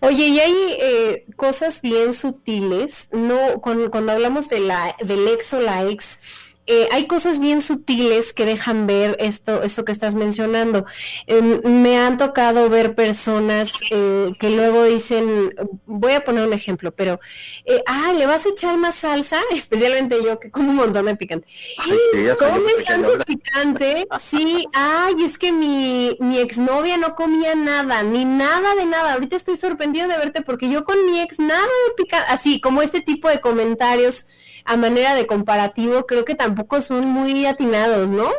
[0.00, 5.54] Oye, y hay eh, cosas bien sutiles, no, cuando, cuando hablamos de la, del ex
[5.54, 6.20] o la ex,
[6.66, 10.86] eh, hay cosas bien sutiles que dejan ver esto, esto que estás mencionando.
[11.26, 15.54] Em, me han tocado ver personas eh, que luego dicen,
[15.84, 17.20] voy a poner un ejemplo, pero,
[17.66, 21.16] eh, ah, le vas a echar más salsa, especialmente yo que como un montón de
[21.16, 21.46] picante.
[21.78, 24.06] Ay, sí, ¿Come tanto picante?
[24.18, 29.14] Sí, ay, es que mi, mi exnovia no comía nada, ni nada de nada.
[29.14, 32.80] Ahorita estoy sorprendida de verte porque yo con mi ex nada de picante, así como
[32.80, 34.26] este tipo de comentarios
[34.64, 38.30] a manera de comparativo, creo que tampoco son muy atinados, ¿no?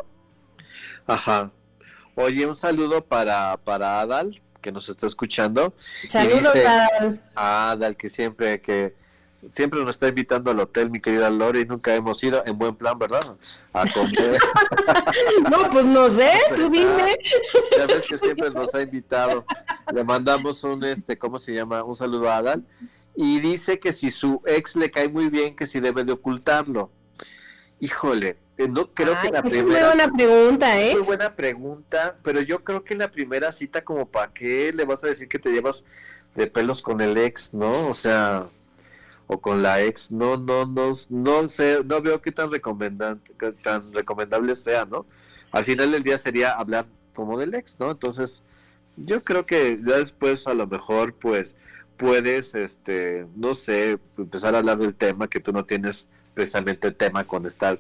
[1.06, 1.52] Ajá.
[2.16, 5.74] Oye, un saludo para, para Adal, que nos está escuchando.
[6.08, 7.22] Saludos, Adal.
[7.36, 8.96] Adal, que siempre, que
[9.52, 12.74] siempre nos está invitando al hotel, mi querida Lore, y nunca hemos ido en buen
[12.78, 13.36] plan, ¿verdad?
[13.74, 14.40] A comer.
[15.52, 17.18] no, pues no sé, tú dime.
[17.78, 19.46] Ya ves que siempre nos ha invitado.
[19.94, 21.84] Le mandamos un, este, ¿cómo se llama?
[21.84, 22.64] Un saludo a Adal
[23.14, 26.92] y dice que si su ex le cae muy bien, que si debe de ocultarlo.
[27.80, 29.60] Híjole, eh, no creo que la primera...
[29.60, 30.94] Es muy buena pregunta, ¿eh?
[30.94, 34.86] Muy buena pregunta, pero yo creo que en la primera cita como para qué le
[34.86, 35.86] vas a decir que te llevas
[36.36, 37.90] de pelos con el ex, ¿no?
[37.90, 38.48] O sea,
[39.28, 43.52] o con la ex, no, no, no, no sé, no veo qué tan recomendante, qué
[43.52, 45.06] tan recomendable sea, ¿no?
[45.52, 47.92] Al final del día sería hablar como del ex, ¿no?
[47.92, 48.44] Entonces,
[48.98, 51.58] yo creo que ya después a lo mejor, pues,
[51.98, 57.24] puedes, este, no sé, empezar a hablar del tema que tú no tienes precisamente tema
[57.24, 57.80] con estar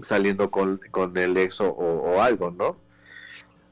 [0.00, 2.76] saliendo con, con el ex o, o algo, ¿no?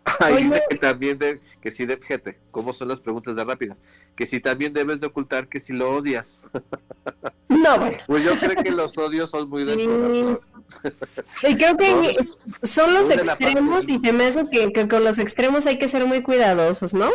[0.20, 3.78] Ahí dice que también, de, que si, de, fíjate, ¿cómo son las preguntas de rápidas?
[4.14, 6.40] Que si también debes de ocultar que si lo odias.
[7.46, 7.98] No, bueno.
[8.06, 10.40] Pues yo creo que los odios son muy del corazón.
[11.42, 15.18] Y creo que No, son los extremos y se me hace que, que con los
[15.18, 17.10] extremos hay que ser muy cuidadosos, ¿no?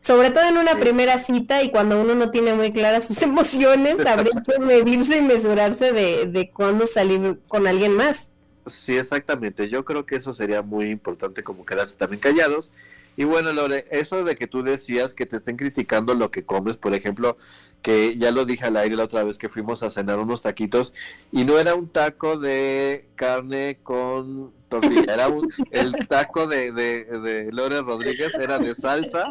[0.00, 0.78] Sobre todo en una Sí.
[0.80, 5.22] primera cita y cuando uno no tiene muy claras sus emociones, habría que medirse y
[5.22, 8.30] mesurarse de, de cuándo salir con alguien más.
[8.66, 9.68] Sí, exactamente.
[9.68, 12.72] Yo creo que eso sería muy importante como quedarse también callados.
[13.16, 16.76] Y bueno, Lore, eso de que tú decías que te estén criticando lo que comes,
[16.76, 17.38] por ejemplo,
[17.80, 20.92] que ya lo dije al aire la otra vez que fuimos a cenar unos taquitos
[21.32, 27.04] y no era un taco de carne con tortilla, era un, el taco de, de,
[27.04, 29.28] de Lore Rodríguez, era de salsa,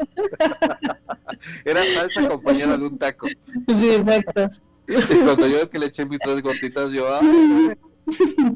[1.65, 3.27] era salsa acompañada de un taco.
[3.27, 4.49] Sí, exacto.
[4.87, 7.75] Y cuando yo que le eché mis tres gotitas, yo, ¡ay!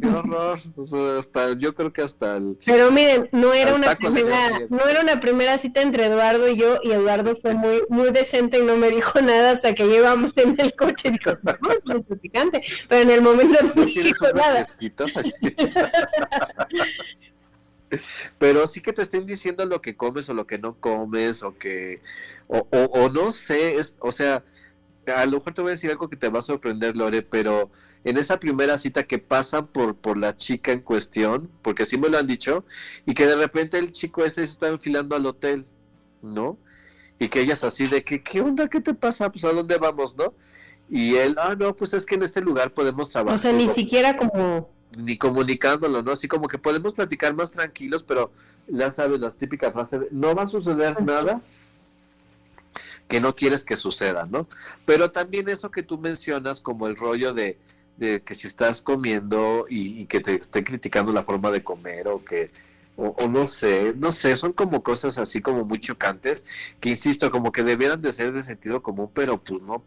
[0.01, 0.59] ¡Qué horror!
[0.75, 2.57] O sea, hasta, yo creo que hasta el...
[2.65, 6.79] Pero miren, no era una primera, no era una primera cita entre Eduardo y yo,
[6.83, 10.59] y Eduardo fue muy, muy decente y no me dijo nada hasta que llevamos en
[10.59, 14.25] el coche y dijo, vamos, mucho picante, pero en el momento no ¿No me dijo
[14.33, 14.65] nada.
[18.37, 21.57] Pero sí que te estén diciendo lo que comes o lo que no comes, o
[21.57, 22.01] que,
[22.47, 24.43] o, o, o no sé, es, o sea,
[25.11, 27.69] a lo mejor te voy a decir algo que te va a sorprender, Lore, pero
[28.03, 32.09] en esa primera cita que pasan por, por la chica en cuestión, porque sí me
[32.09, 32.65] lo han dicho,
[33.05, 35.65] y que de repente el chico este se está enfilando al hotel,
[36.21, 36.57] ¿no?
[37.19, 38.67] Y que ella es así de que, ¿qué onda?
[38.67, 39.31] ¿Qué te pasa?
[39.31, 40.33] Pues a dónde vamos, ¿no?
[40.89, 43.37] Y él, ah, no, pues es que en este lugar podemos trabajar.
[43.37, 46.11] O sea, ni siquiera como, ni comunicándolo, ¿no?
[46.11, 48.31] Así como que podemos platicar más tranquilos, pero
[48.67, 51.41] ya sabes, la típica frase de, no va a suceder nada
[53.09, 54.47] que no quieres que suceda, ¿no?
[54.85, 57.57] Pero también eso que tú mencionas como el rollo de,
[57.97, 62.23] de que si estás comiendo y, que te estén criticando la forma de comer o
[62.23, 62.51] que,
[62.95, 66.45] o, o no sé, no sé, son como cosas así como muy chocantes
[66.79, 69.85] que insisto, como que debieran de ser de sentido común, pero pues no, o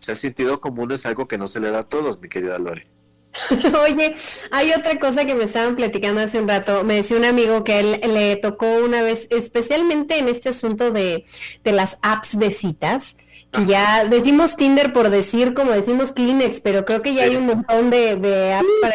[0.00, 2.58] sea, el sentido común es algo que no se le da a todos, mi querida
[2.58, 2.93] Lore.
[3.84, 4.14] Oye,
[4.50, 6.84] hay otra cosa que me estaban platicando hace un rato.
[6.84, 11.24] Me decía un amigo que él le tocó una vez, especialmente en este asunto de,
[11.64, 13.16] de las apps de citas,
[13.50, 17.30] que ya decimos Tinder por decir como decimos Kleenex, pero creo que ya Sí.
[17.30, 18.94] hay un montón de, de apps para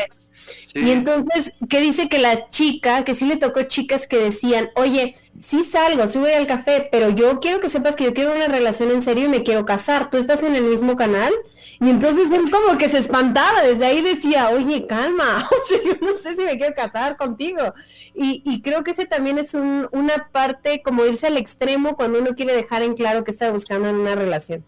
[0.74, 0.80] Sí.
[0.82, 5.16] Y entonces, ¿qué dice que la chica, que sí le tocó chicas que decían, oye,
[5.40, 8.48] sí salgo, sí voy al café, pero yo quiero que sepas que yo quiero una
[8.48, 11.34] relación en serio y me quiero casar, ¿tú estás en el mismo canal?
[11.82, 15.94] Y entonces él como que se espantaba, desde ahí decía, oye, calma, o sea, yo
[16.02, 17.74] no sé si me quiero casar contigo.
[18.14, 22.20] Y, y creo que ese también es un, una parte como irse al extremo cuando
[22.20, 24.66] uno quiere dejar en claro que está buscando en una relación.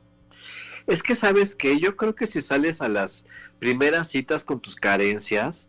[0.87, 3.25] Es que sabes que yo creo que si sales a las
[3.59, 5.67] primeras citas con tus carencias,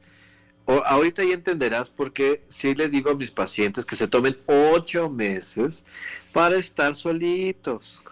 [0.64, 4.38] o, ahorita ya entenderás por qué sí le digo a mis pacientes que se tomen
[4.46, 5.84] ocho meses
[6.32, 8.04] para estar solitos,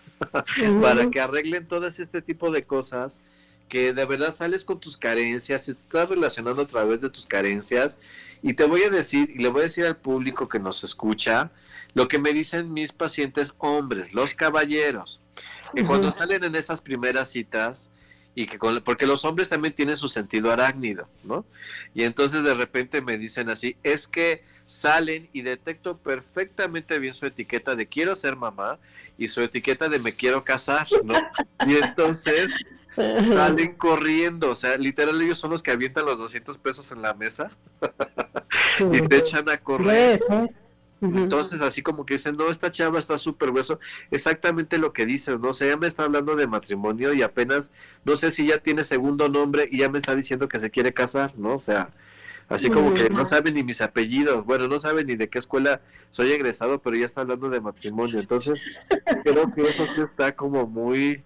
[0.81, 3.21] para que arreglen todas este tipo de cosas,
[3.69, 7.27] que de verdad sales con tus carencias, y te estás relacionando a través de tus
[7.27, 7.99] carencias,
[8.43, 11.51] y te voy a decir, y le voy a decir al público que nos escucha,
[11.95, 15.21] lo que me dicen mis pacientes hombres, los caballeros,
[15.75, 17.91] que cuando salen en esas primeras citas,
[18.35, 21.45] y que con, porque los hombres también tienen su sentido arácnido, ¿no?
[21.95, 27.27] Y entonces de repente me dicen así, es que salen y detecto perfectamente bien su
[27.27, 28.79] etiqueta de quiero ser mamá
[29.19, 31.15] y su etiqueta de me quiero casar, ¿no?
[31.67, 32.55] Y entonces
[32.97, 37.15] salen corriendo, o sea, literal ellos son los que avientan los 200 pesos en la
[37.15, 37.51] mesa
[38.93, 40.21] y se echan a correr.
[41.03, 41.19] Ujú.
[41.19, 43.81] Entonces, así como que dicen, no, esta chava está súper hueso.
[44.11, 45.49] Exactamente lo que dices, ¿no?
[45.49, 47.73] O sea, ya me está hablando de matrimonio y apenas,
[48.05, 50.93] no sé si ya tiene segundo nombre y ya me está diciendo que se quiere
[50.93, 51.55] casar, ¿no?
[51.55, 51.91] O sea,
[52.51, 55.81] así como que no sabe ni mis apellidos, bueno, no sabe ni de qué escuela
[56.11, 58.19] soy egresado, pero ya está hablando de matrimonio.
[58.21, 58.61] Entonces,
[59.25, 61.23] creo que eso sí está como muy,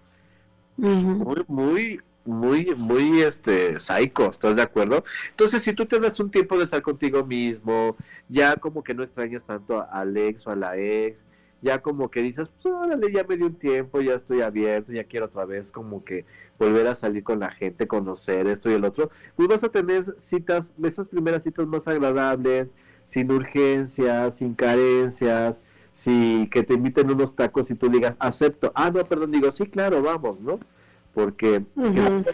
[0.77, 5.03] muy, muy, muy, muy, este, psycho, ¿estás de acuerdo?
[5.31, 7.95] Entonces, si tú te das un tiempo de estar contigo mismo,
[8.29, 11.25] ya como que no extrañas tanto a- al ex o a la ex,
[11.61, 15.03] ya como que dices, pues órale, ya me di un tiempo, ya estoy abierto, ya
[15.05, 16.25] quiero otra vez como que
[16.59, 20.03] volver a salir con la gente, conocer esto y el otro, pues vas a tener
[20.19, 22.67] citas, esas primeras citas más agradables,
[23.07, 25.61] sin urgencias, sin carencias,
[25.93, 29.65] si que te inviten unos tacos y tú digas, acepto, ah, no, perdón, digo, sí,
[29.65, 30.59] claro, vamos, ¿no?
[31.13, 31.63] porque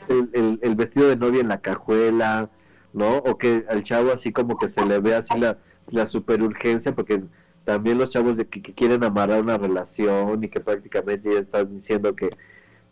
[0.09, 2.49] el, el- el vestido de novia en la cajuela,
[2.93, 3.17] ¿no?
[3.17, 5.57] O que al chavo así como que se le ve así la,
[5.91, 7.21] la super urgencia, porque
[7.63, 11.73] también los chavos de que, que quieren amarrar una relación y que prácticamente ya están
[11.73, 12.29] diciendo que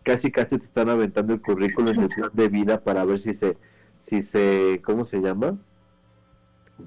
[0.03, 3.34] casi casi te están aventando el currículum y el plan de vida para ver si
[3.34, 3.57] se,
[3.99, 5.57] si se, ¿cómo se llama?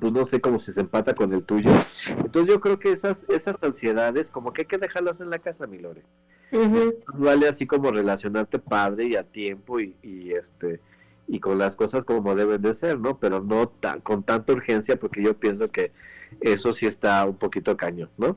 [0.01, 1.71] Pues no sé cómo si se empata con el tuyo.
[2.09, 5.67] Entonces yo creo que esas, esas ansiedades como que hay que dejarlas en la casa,
[5.67, 6.03] mi Lore.
[7.19, 10.81] Vale así como relacionarte padre y a tiempo y, y este
[11.29, 13.19] y con las cosas como deben de ser, ¿no?
[13.19, 15.93] Pero no tan, con tanta urgencia porque yo pienso que
[16.41, 18.37] eso sí está un poquito cañón, ¿no?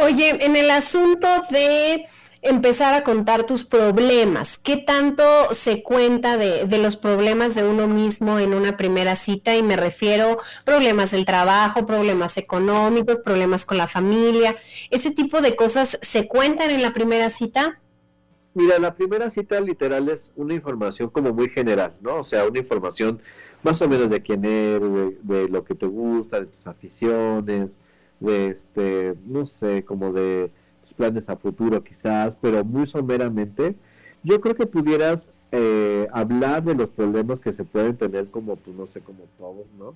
[0.00, 2.06] Oye, en el asunto de
[2.42, 7.88] empezar a contar tus problemas, ¿qué tanto se cuenta de, de los problemas de uno
[7.88, 9.56] mismo en una primera cita?
[9.56, 14.56] Y me refiero problemas del trabajo, problemas económicos, problemas con la familia,
[14.90, 17.80] ese tipo de cosas se cuentan en la primera cita.
[18.54, 22.20] Mira, la primera cita literal es una información como muy general, ¿no?
[22.20, 23.20] O sea, una información
[23.62, 27.70] más o menos de quién eres, de, lo que te gusta, de tus aficiones,
[28.20, 30.50] de este, no sé, como de
[30.82, 33.74] tus planes a futuro quizás, pero muy someramente.
[34.22, 38.76] Yo creo que pudieras eh, hablar de los problemas que se pueden tener como, pues
[38.76, 39.94] no sé, como todos, ¿no?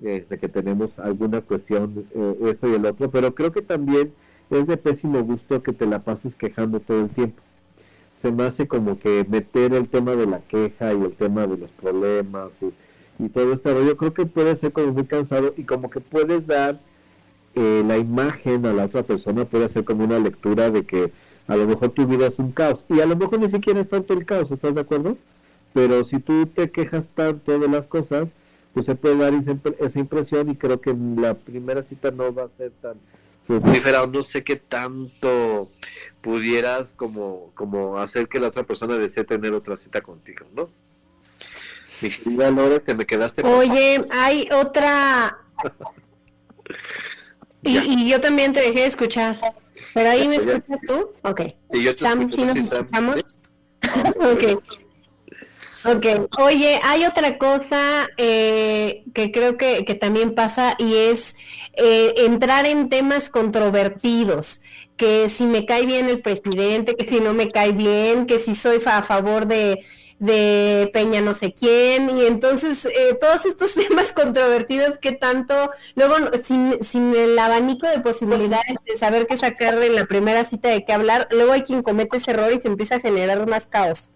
[0.00, 4.12] Este, que tenemos alguna cuestión, eh, esto y el otro, pero creo que también
[4.50, 7.40] es de pésimo gusto que te la pases quejando todo el tiempo
[8.14, 11.56] se me hace como que meter el tema de la queja y el tema de
[11.56, 12.72] los problemas y,
[13.28, 16.80] todo este rollo, creo que puede ser como muy cansado y como que puedes dar
[17.54, 21.12] eh, la imagen a la otra persona, puede ser como una lectura de que
[21.46, 23.88] a lo mejor tu vida es un caos y a lo mejor ni siquiera es
[23.88, 25.16] tanto el caos, ¿estás de acuerdo?
[25.72, 28.32] Pero si tú te quejas tanto de las cosas,
[28.74, 32.34] pues se puede dar esa impre- esa impresión y creo que la primera cita no
[32.34, 32.94] va a ser tan
[33.48, 35.70] no sé qué tanto
[36.20, 40.70] pudieras como, como hacer que la otra persona desee tener otra cita contigo, ¿no?
[42.00, 45.38] Mi querida Lore, te me quedaste con- Oye, hay otra...
[47.64, 49.38] Y, y yo también te dejé de escuchar.
[49.94, 51.12] ¿Pero ahí me escuchas tú?
[51.22, 51.42] Ok.
[51.70, 53.14] Sí, yo te Sam, escucho, ¿sí nos escuchamos?
[53.14, 53.88] ¿sí?
[54.56, 54.62] ok.
[55.84, 56.06] Ok.
[56.40, 61.36] Oye, hay otra cosa eh, que creo que, que también pasa y es
[61.74, 64.62] eh, entrar en temas controvertidos.
[64.96, 68.54] Que si me cae bien el presidente, que si no me cae bien, que si
[68.54, 69.84] soy a favor de,
[70.22, 72.08] de Peña no sé quién.
[72.16, 77.98] Y entonces eh, todos estos temas controvertidos que tanto, luego sin, sin el abanico de
[78.00, 81.82] posibilidades de saber qué sacar en la primera cita de qué hablar, luego hay quien
[81.82, 84.10] comete ese error y se empieza a generar más caos.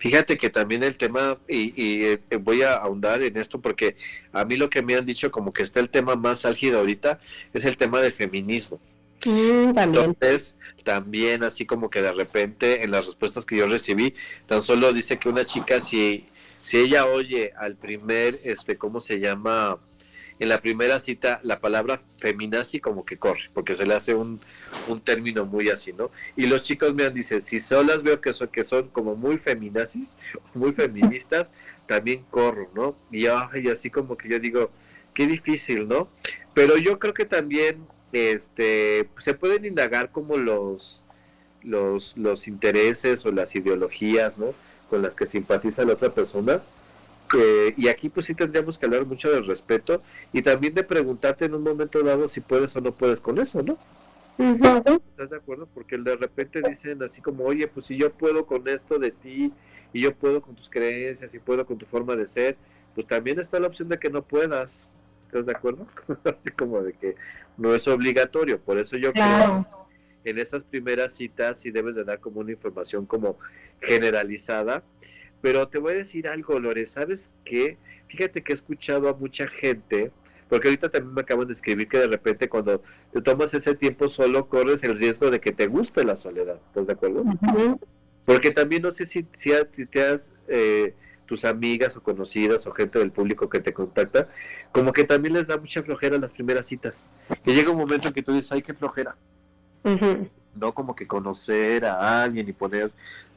[0.00, 3.96] Fíjate que también el tema, y, y, eh, voy a ahondar en esto porque
[4.32, 7.20] a mí lo que me han dicho como que está el tema más álgido ahorita
[7.52, 8.80] es el tema del feminismo.
[9.26, 10.04] Mm, también.
[10.06, 14.14] Entonces, también así como que de repente en las respuestas que yo recibí,
[14.46, 16.24] tan solo dice que una chica si,
[16.62, 19.78] si ella oye al primer, este, ¿cómo se llama?
[20.40, 24.40] En la primera cita la palabra feminazi como que corre, porque se le hace un,
[24.88, 26.10] un término muy así, ¿no?
[26.34, 29.36] Y los chicos me han dicho, si solas veo que son, que son como muy
[29.36, 30.16] feminazis,
[30.54, 31.48] muy feministas,
[31.86, 32.96] también corro, ¿no?
[33.10, 34.70] Y, ay, así como que yo digo,
[35.12, 36.08] qué difícil, ¿no?
[36.54, 41.02] Pero yo creo que también este se pueden indagar como los
[41.62, 44.52] los los intereses o las ideologías no
[44.88, 46.60] con las que simpatiza la otra persona
[47.76, 50.02] Y aquí pues sí tendríamos que hablar mucho del respeto
[50.32, 53.62] y también de preguntarte en un momento dado si puedes o no puedes con eso
[53.62, 53.78] no.
[54.38, 55.68] ¿Estás de acuerdo?
[55.72, 59.52] Porque de repente dicen así como, oye, pues si yo puedo con esto de ti,
[59.92, 62.56] y yo puedo con tus creencias, y puedo con tu forma de ser,
[62.94, 64.88] pues también está la opción de que no puedas.
[65.26, 65.86] ¿Estás de acuerdo?
[66.24, 67.16] así como de que
[67.56, 68.58] no es obligatorio.
[68.60, 69.66] Por eso yo creo Claro.
[70.24, 73.38] en esas primeras citas sí debes de dar como una información como
[73.80, 74.82] generalizada.
[75.40, 77.78] Pero te voy a decir algo, Lore, ¿sabes qué?
[78.08, 80.10] Fíjate que he escuchado a mucha gente,
[80.48, 82.82] porque ahorita también me acaban de escribir que de repente cuando
[83.12, 86.86] te tomas ese tiempo solo corres el riesgo de que te guste la soledad, ¿estás
[86.86, 87.24] de acuerdo?
[88.24, 90.94] Porque también no sé si, si, te has, eh,
[91.30, 94.28] tus amigas o conocidas o gente del público que te contacta,
[94.72, 97.06] como que también les da mucha flojera las primeras citas.
[97.44, 99.16] Que llega un momento en que tú dices, ay, qué flojera.
[100.56, 102.90] No como que conocer a alguien y poner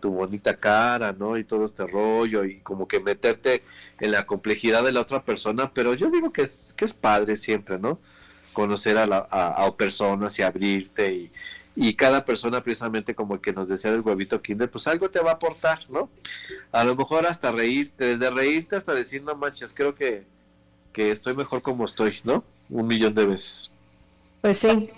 [0.04, 1.38] tu bonita cara, ¿no?
[1.38, 3.64] Y todo este rollo y como que meterte
[4.02, 7.38] en la complejidad de la otra persona, pero yo digo que es, que es padre
[7.38, 8.00] siempre, ¿no?
[8.52, 11.32] Conocer a, la, a, personas y abrirte y,
[11.78, 15.32] y cada persona precisamente como que nos decía el huevito kinder, pues algo te va
[15.32, 16.10] a aportar, ¿no?
[16.74, 20.26] A lo mejor hasta reírte, desde reírte hasta decir, no manches, creo que,
[20.92, 22.44] que estoy mejor como estoy, ¿no?
[22.70, 23.72] Un millón de veces.
[24.42, 24.90] Pues sí.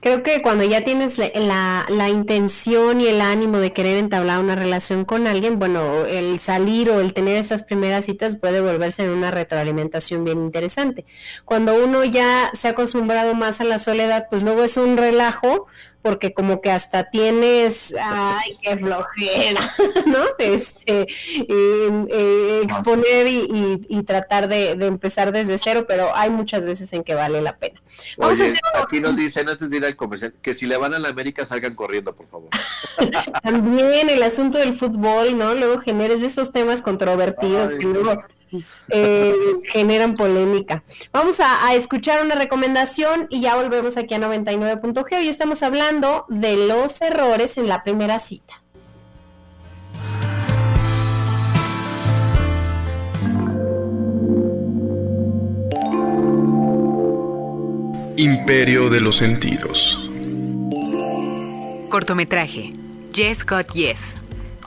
[0.00, 4.56] Creo que cuando ya tienes la, la, intención y el ánimo de querer entablar una
[4.56, 9.10] relación con alguien, bueno, el salir o el tener estas primeras citas puede volverse en
[9.10, 11.04] una retroalimentación bien interesante.
[11.44, 15.66] Cuando uno ya se ha acostumbrado más a la soledad, pues luego es un relajo,
[16.02, 19.60] porque como que hasta tienes, ay, qué flojera,
[20.06, 20.18] ¿no?
[20.38, 21.06] Este,
[21.48, 27.42] eh, exponer y, tratar de, empezar desde cero, pero hay muchas veces en que vale
[27.42, 27.80] la pena.
[28.18, 31.08] Oye, aquí nos dicen antes de ir al comercial que si le van a la
[31.08, 32.48] América salgan corriendo, por favor.
[33.42, 35.54] También el asunto del fútbol, ¿no?
[35.54, 38.24] Luego generes esos temas controvertidos que luego
[38.88, 39.34] eh,
[39.64, 40.82] generan polémica.
[41.12, 45.18] Vamos a, escuchar una recomendación y ya volvemos aquí a 99.g.
[45.18, 48.62] Hoy estamos hablando de los errores en la primera cita.
[58.16, 60.10] Imperio de los sentidos.
[61.90, 62.74] Cortometraje.
[63.14, 64.00] Yes Got Yes.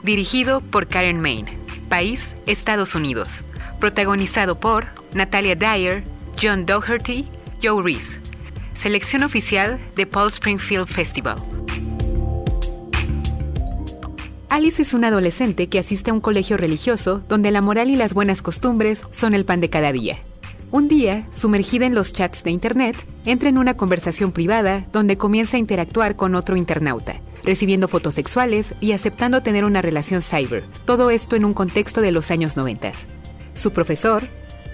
[0.02, 1.46] Dirigido por Karen Main.
[1.88, 3.44] País, Estados Unidos
[3.80, 6.04] protagonizado por Natalia Dyer,
[6.40, 7.28] John Doherty,
[7.62, 8.18] Joe Reese.
[8.74, 11.36] Selección oficial de Paul Springfield Festival.
[14.48, 18.14] Alice es una adolescente que asiste a un colegio religioso donde la moral y las
[18.14, 20.18] buenas costumbres son el pan de cada día.
[20.70, 25.56] Un día, sumergida en los chats de Internet, entra en una conversación privada donde comienza
[25.56, 31.10] a interactuar con otro internauta, recibiendo fotos sexuales y aceptando tener una relación cyber, todo
[31.10, 32.92] esto en un contexto de los años 90.
[33.54, 34.24] Su profesor,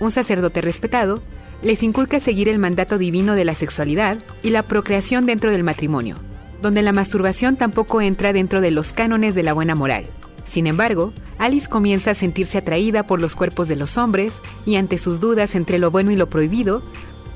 [0.00, 1.22] un sacerdote respetado,
[1.62, 6.16] les inculca seguir el mandato divino de la sexualidad y la procreación dentro del matrimonio,
[6.62, 10.06] donde la masturbación tampoco entra dentro de los cánones de la buena moral.
[10.46, 14.98] Sin embargo, Alice comienza a sentirse atraída por los cuerpos de los hombres y ante
[14.98, 16.82] sus dudas entre lo bueno y lo prohibido,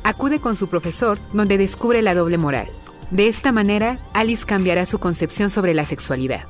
[0.02, 2.68] acude con su profesor donde descubre la doble moral.
[3.10, 6.46] De esta manera, Alice cambiará su concepción sobre la sexualidad.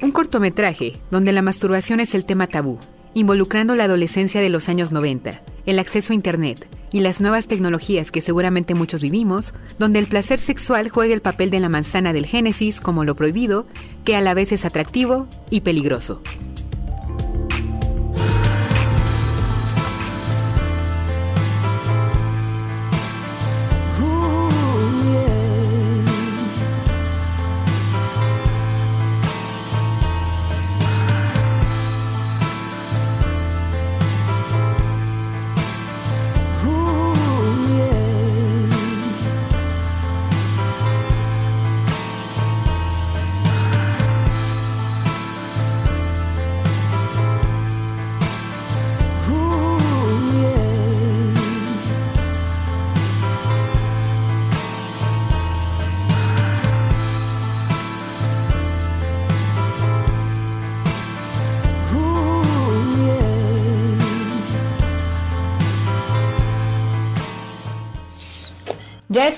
[0.00, 2.78] Un cortometraje donde la masturbación es el tema tabú,
[3.16, 8.10] involucrando la adolescencia de los años 90, el acceso a Internet y las nuevas tecnologías
[8.10, 12.26] que seguramente muchos vivimos, donde el placer sexual juega el papel de la manzana del
[12.26, 13.66] Génesis como lo prohibido,
[14.04, 16.20] que a la vez es atractivo y peligroso.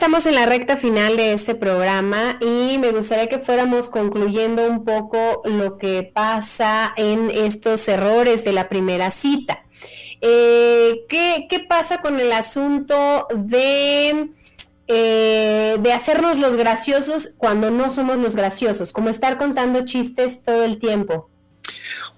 [0.09, 4.83] Estamos en la recta final de este programa y me gustaría que fuéramos concluyendo un
[4.83, 9.67] poco lo que pasa en estos errores de la primera cita.
[10.23, 14.31] Eh, ¿qué, pasa con el asunto de,
[14.87, 18.95] eh, de hacernos los graciosos cuando no somos los graciosos?
[18.95, 21.29] Como estar contando chistes todo el tiempo.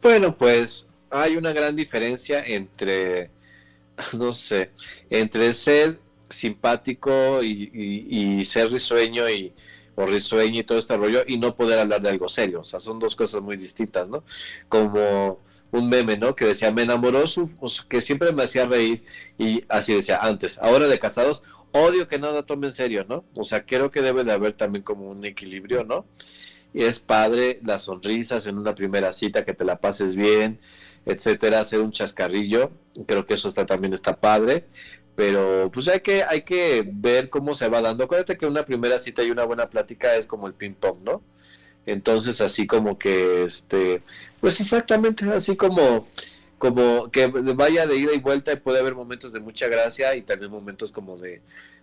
[0.00, 3.32] Bueno, pues hay una gran diferencia entre,
[4.16, 4.70] no sé,
[5.10, 5.98] entre ser
[6.30, 9.52] simpático y, ser risueño y
[9.96, 12.60] o risueño y todo este rollo y no poder hablar de algo serio.
[12.60, 14.24] O sea, son dos cosas muy distintas, ¿no?
[14.68, 15.40] Como
[15.72, 16.34] un meme, ¿no?
[16.34, 17.50] Que decía, me enamoró su,
[17.88, 19.04] que siempre me hacía reír
[19.38, 20.58] y así decía antes.
[20.58, 23.24] Ahora de casados, odio que nada tome en serio, ¿no?
[23.34, 26.06] O sea, creo que debe de haber también como un equilibrio, ¿no?
[26.72, 30.60] Y es padre las sonrisas en una primera cita, que te la pases bien,
[31.04, 32.70] etcétera, hacer un chascarrillo,
[33.06, 34.66] creo que eso está también está padre,
[35.20, 38.04] pero pues hay que, hay que ver cómo se va dando.
[38.04, 41.22] Acuérdate que una primera cita y una buena plática es como el ping pong, ¿no?
[41.84, 44.02] Entonces así como que, este,
[44.40, 46.08] pues exactamente, así como,
[46.56, 50.22] como que vaya de ida y vuelta y puede haber momentos de mucha gracia y
[50.22, 51.42] también momentos como de,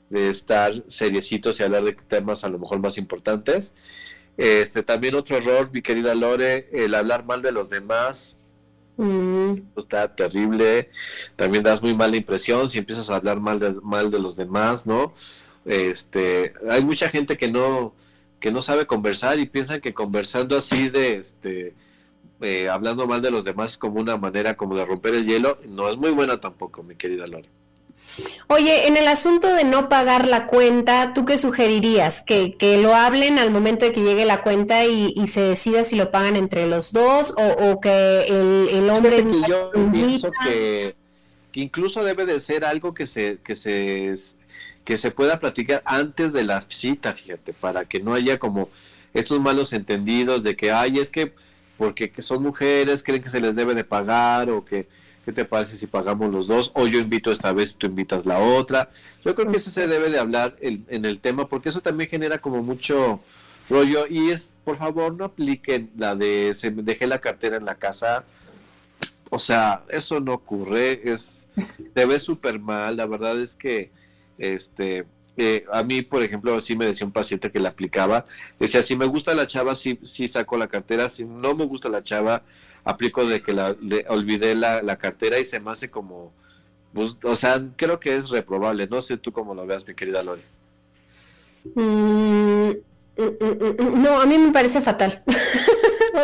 [0.10, 3.72] de estar seriecitos y hablar de temas a lo mejor más importantes.
[4.38, 8.36] Este, también otro error, mi querida Lore, el hablar mal de los demás,
[8.98, 9.62] Mm.
[9.78, 10.90] Está terrible,
[11.36, 14.86] también das muy mala impresión si empiezas a hablar mal de, mal de los demás,
[14.88, 15.14] ¿no?
[15.66, 17.94] Este, hay mucha gente que no,
[18.40, 21.76] que no sabe conversar y piensan que conversando así de, este,
[22.42, 25.58] eh, hablando mal de los demás es como una manera como de romper el hielo,
[25.68, 27.50] no es muy buena tampoco, mi querida Lore.
[28.48, 32.22] Oye, en el asunto de no pagar la cuenta, ¿tú qué sugerirías?
[32.22, 35.96] ¿Que, que lo hablen al momento de que llegue la cuenta y, se decida si
[35.96, 39.26] lo pagan entre los dos o, que el, hombre...
[39.48, 40.96] yo pienso que,
[41.52, 44.14] que, incluso debe de ser algo que se, que, se,
[44.86, 48.70] que se pueda platicar antes de la cita, fíjate, para que no haya como
[49.14, 51.34] estos malos entendidos de que, ay, es que
[51.78, 54.88] porque son mujeres, creen que se les debe de pagar o que
[55.28, 56.72] ¿Qué te parece si pagamos los dos?
[56.74, 58.92] O yo invito esta vez, tú invitas la otra.
[59.26, 62.38] Yo creo que eso se debe de hablar en, el tema, porque eso también genera
[62.38, 63.20] como mucho
[63.70, 64.08] rollo.
[64.10, 67.76] Y es, por favor, no apliquen la de se me dejé la cartera en la
[67.76, 68.24] casa.
[69.30, 71.02] O sea, eso no ocurre.
[71.04, 71.46] Es,
[71.94, 72.96] te ves súper mal.
[72.96, 73.92] La verdad es que,
[74.38, 75.08] este,
[75.38, 78.26] eh, a mí, por ejemplo, así me decía un paciente que la aplicaba,
[78.60, 81.90] decía, si me gusta la chava, sí, sí saco la cartera, si no me gusta
[81.90, 82.42] la chava,
[82.84, 83.76] aplico de que la,
[84.10, 86.32] olvidé la, cartera y se me hace como,
[86.94, 88.88] pues, o sea, creo que es reprobable.
[88.88, 90.42] No sé tú cómo lo veas, mi querida Lori.
[91.76, 92.76] Mm, mm,
[93.18, 95.24] mm, no, a mí me parece fatal.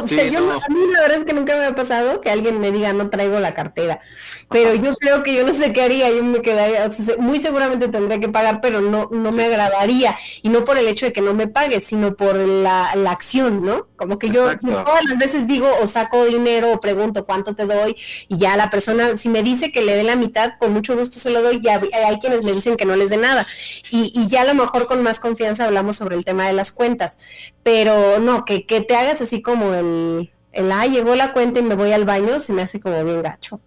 [0.02, 2.60] o sea, yo, a mí la verdad es que nunca me ha pasado que alguien
[2.60, 4.00] me diga no traigo la cartera.
[4.50, 8.20] Pero yo creo que yo no sé qué haría, yo me quedaría, muy seguramente tendría
[8.20, 10.16] que pagar, pero no, no me agradaría.
[10.42, 13.66] Y no por el hecho de que no me pague, sino por la, la acción,
[13.66, 13.88] ¿no?
[13.96, 17.96] Como que yo, todas las veces digo o saco dinero o pregunto cuánto te doy
[18.28, 21.20] y ya la persona, si me dice que le dé la mitad, con mucho gusto
[21.20, 23.48] se lo doy, ya hay quienes me dicen que no les dé nada.
[23.92, 26.72] Y, y ya a lo mejor con más confianza hablamos sobre el tema de las
[26.72, 27.18] cuentas.
[27.64, 31.64] Pero no, que, que te hagas así como el, el, ah, llegó la cuenta y
[31.64, 33.60] me voy al baño, se me hace como bien gacho.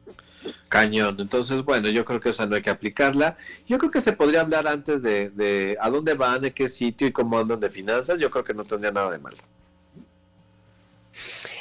[0.68, 1.16] Cañón.
[1.18, 3.36] Entonces, bueno, yo creo que esa no hay que aplicarla.
[3.66, 7.06] Yo creo que se podría hablar antes de, de a dónde van, en qué sitio
[7.06, 8.20] y cómo andan de finanzas.
[8.20, 9.38] Yo creo que no tendría nada de malo.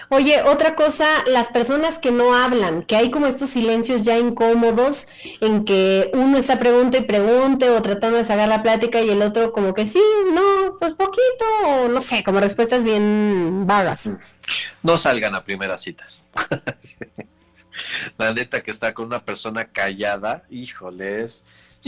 [0.10, 5.08] Oye, otra cosa, las personas que no hablan, que hay como estos silencios ya incómodos
[5.42, 9.22] en que uno está pregunta y pregunte o tratando de sacar la plática y el
[9.22, 10.02] otro como que sí,
[10.32, 14.40] no, pues poquito, o no sé, como respuestas bien vagas.
[14.84, 16.26] No salgan a primeras citas.
[18.18, 21.44] la neta que está con una persona callada, híjoles,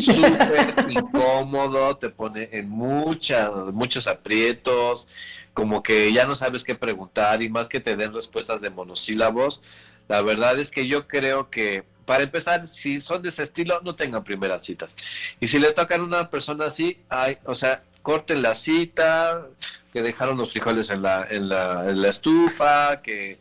[0.06, 5.08] súper incómodo, te pone en muchas, muchos aprietos,
[5.54, 9.64] como que ya no sabes qué preguntar y más que te den respuestas de monosílabos.
[10.08, 13.96] La verdad es que yo creo que, para empezar, si son de ese estilo, no
[13.96, 14.92] tengan primeras citas.
[15.40, 19.48] Y si le tocan a una persona así, hay, o sea, corten la cita,
[19.92, 23.38] que dejaron los frijoles en la, en la, en la estufa, que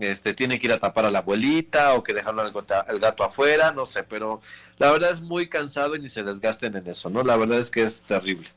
[0.00, 3.72] este, tiene que ir a tapar a la abuelita o que dejaron el gato afuera,
[3.72, 4.40] no sé, pero
[4.78, 7.22] la verdad es muy cansado y ni se desgasten en eso, ¿no?
[7.22, 8.50] La verdad es que es terrible.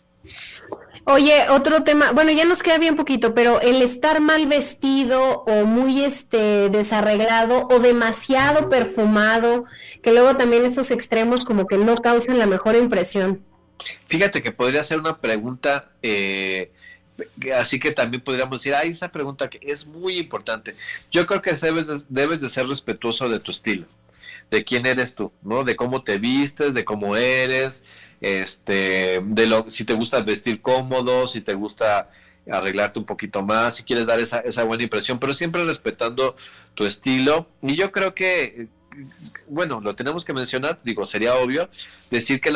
[1.05, 5.65] Oye, otro tema, bueno, ya nos queda bien poquito, pero el estar mal vestido o
[5.65, 9.65] muy este desarreglado o demasiado perfumado,
[10.03, 13.43] que luego también esos extremos como que no causan la mejor impresión.
[14.09, 16.71] Fíjate que podría ser una pregunta eh,
[17.55, 20.75] así que también podríamos decir, ay, esa pregunta que es muy importante.
[21.11, 23.85] Yo creo que debes de, debes de ser respetuoso de tu estilo,
[24.49, 25.63] de quién eres tú, ¿no?
[25.63, 27.83] De cómo te vistes, de cómo eres,
[28.21, 32.09] este, de lo, si te gusta vestir cómodo, si te gusta
[32.49, 36.35] arreglarte un poquito más, si quieres dar esa, esa buena impresión, pero siempre respetando
[36.73, 37.47] tu estilo.
[37.61, 38.67] Y yo creo que
[39.47, 41.69] bueno, lo tenemos que mencionar, digo, sería obvio,
[42.09, 42.53] decir que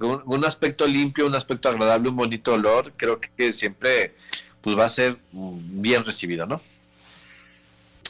[0.00, 4.14] un aspecto limpio, un aspecto agradable, un bonito olor, creo que siempre
[4.60, 6.60] pues va a ser bien recibido, ¿no?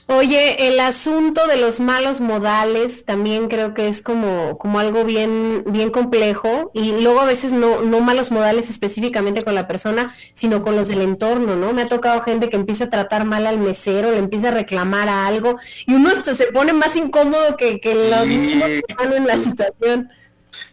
[0.08, 5.62] Oye, el asunto de los malos modales también creo que es como, como algo bien,
[5.66, 10.62] bien complejo y luego a veces no, no malos modales específicamente con la persona, sino
[10.62, 11.72] con los del entorno, ¿no?
[11.72, 15.08] Me ha tocado gente que empieza a tratar mal al mesero, le empieza a reclamar
[15.08, 19.26] a algo y uno hasta se pone más incómodo que, que los que están en
[19.26, 20.10] la situación.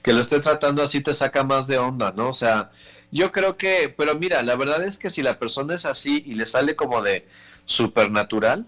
[0.02, 2.30] Que lo esté tratando así te saca más de onda, ¿no?
[2.30, 2.72] O sea,
[3.12, 6.34] yo creo que, pero mira, la verdad es que si la persona es así y
[6.34, 7.28] le sale como de
[7.66, 8.66] supernatural,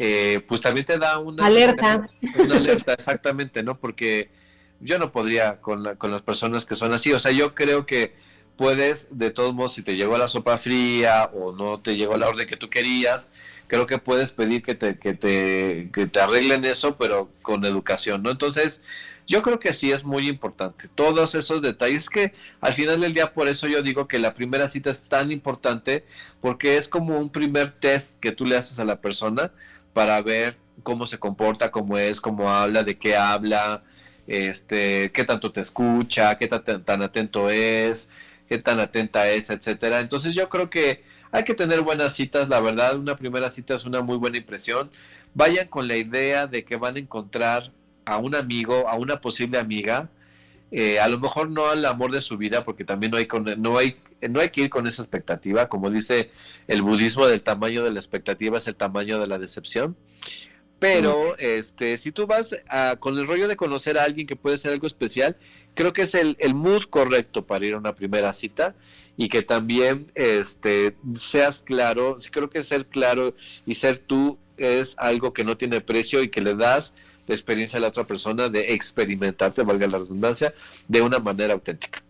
[0.00, 2.08] eh, pues también te da una alerta.
[2.38, 3.80] Una alerta, exactamente, ¿no?
[3.80, 4.30] Porque
[4.78, 7.12] yo no podría con, con las personas que son así.
[7.12, 8.14] O sea, yo creo que
[8.56, 12.28] puedes, de todos modos, si te llegó la sopa fría o no te llegó la
[12.28, 13.26] orden que tú querías,
[13.66, 18.22] creo que puedes pedir que te, que te, que te arreglen eso, pero con educación,
[18.22, 18.30] ¿no?
[18.30, 18.80] Entonces,
[19.26, 20.88] yo creo que sí es muy importante.
[20.94, 24.68] Todos esos detalles que al final del día, por eso yo digo que la primera
[24.68, 26.04] cita es tan importante,
[26.40, 29.50] porque es como un primer test que tú le haces a la persona
[29.98, 33.82] para ver cómo se comporta, cómo es, cómo habla, de qué habla,
[34.28, 38.08] este, qué tanto te escucha, qué tan, tan atento es,
[38.48, 39.98] qué tan atenta es, etcétera.
[39.98, 43.86] Entonces yo creo que hay que tener buenas citas, la verdad, una primera cita es
[43.86, 44.88] una muy buena impresión.
[45.34, 47.72] Vayan con la idea de que van a encontrar
[48.04, 50.08] a un amigo, a una posible amiga,
[50.70, 53.26] eh, a lo mejor no al amor de su vida, porque también no hay,
[53.56, 53.96] no hay
[54.28, 56.30] no hay que ir con esa expectativa, como dice
[56.66, 59.96] el budismo, del tamaño de la expectativa es el tamaño de la decepción.
[60.78, 62.56] Pero este, si tú vas
[63.00, 65.36] con el rollo de conocer a alguien que puede ser algo especial,
[65.74, 68.76] creo que es el, el, mood correcto para ir a una primera cita
[69.16, 72.16] y que también este, seas claro.
[72.30, 73.34] Creo que ser claro
[73.66, 76.94] y ser tú es algo que no tiene precio y que le das
[77.26, 80.54] la experiencia a la otra persona de experimentarte, valga la redundancia,
[80.86, 82.02] de una manera auténtica.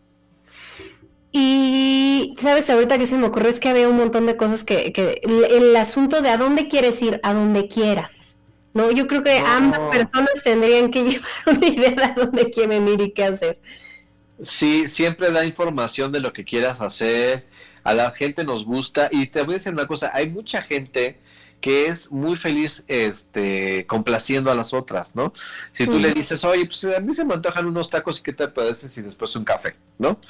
[1.41, 2.69] Y, ¿sabes?
[2.69, 5.77] Ahorita que se me ocurrió es que había un montón de cosas que, que el,
[5.77, 8.39] asunto de a dónde quieres ir, a dónde quieras.
[8.75, 8.91] ¿no?
[8.91, 13.01] Yo creo que ambas personas tendrían que llevar una idea de a dónde quieren ir
[13.03, 13.61] y qué hacer.
[14.41, 17.47] Sí, siempre da información de lo que quieras hacer.
[17.85, 19.09] A la gente nos gusta.
[19.13, 21.21] Y te voy a decir una cosa, hay mucha gente
[21.61, 25.33] que es muy feliz este complaciendo a las otras, ¿no?
[25.73, 28.33] Si tú le dices, oye, pues a mí se me antojan unos tacos y qué
[28.33, 30.21] te parece si después un café, ¿no?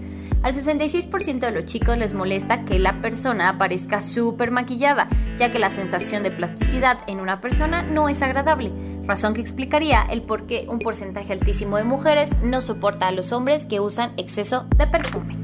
[0.43, 5.59] Al 66% de los chicos les molesta que la persona aparezca súper maquillada, ya que
[5.59, 8.72] la sensación de plasticidad en una persona no es agradable,
[9.05, 13.33] razón que explicaría el por qué un porcentaje altísimo de mujeres no soporta a los
[13.33, 15.37] hombres que usan exceso de perfume.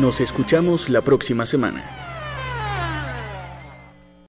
[0.00, 2.07] Nos escuchamos la próxima semana.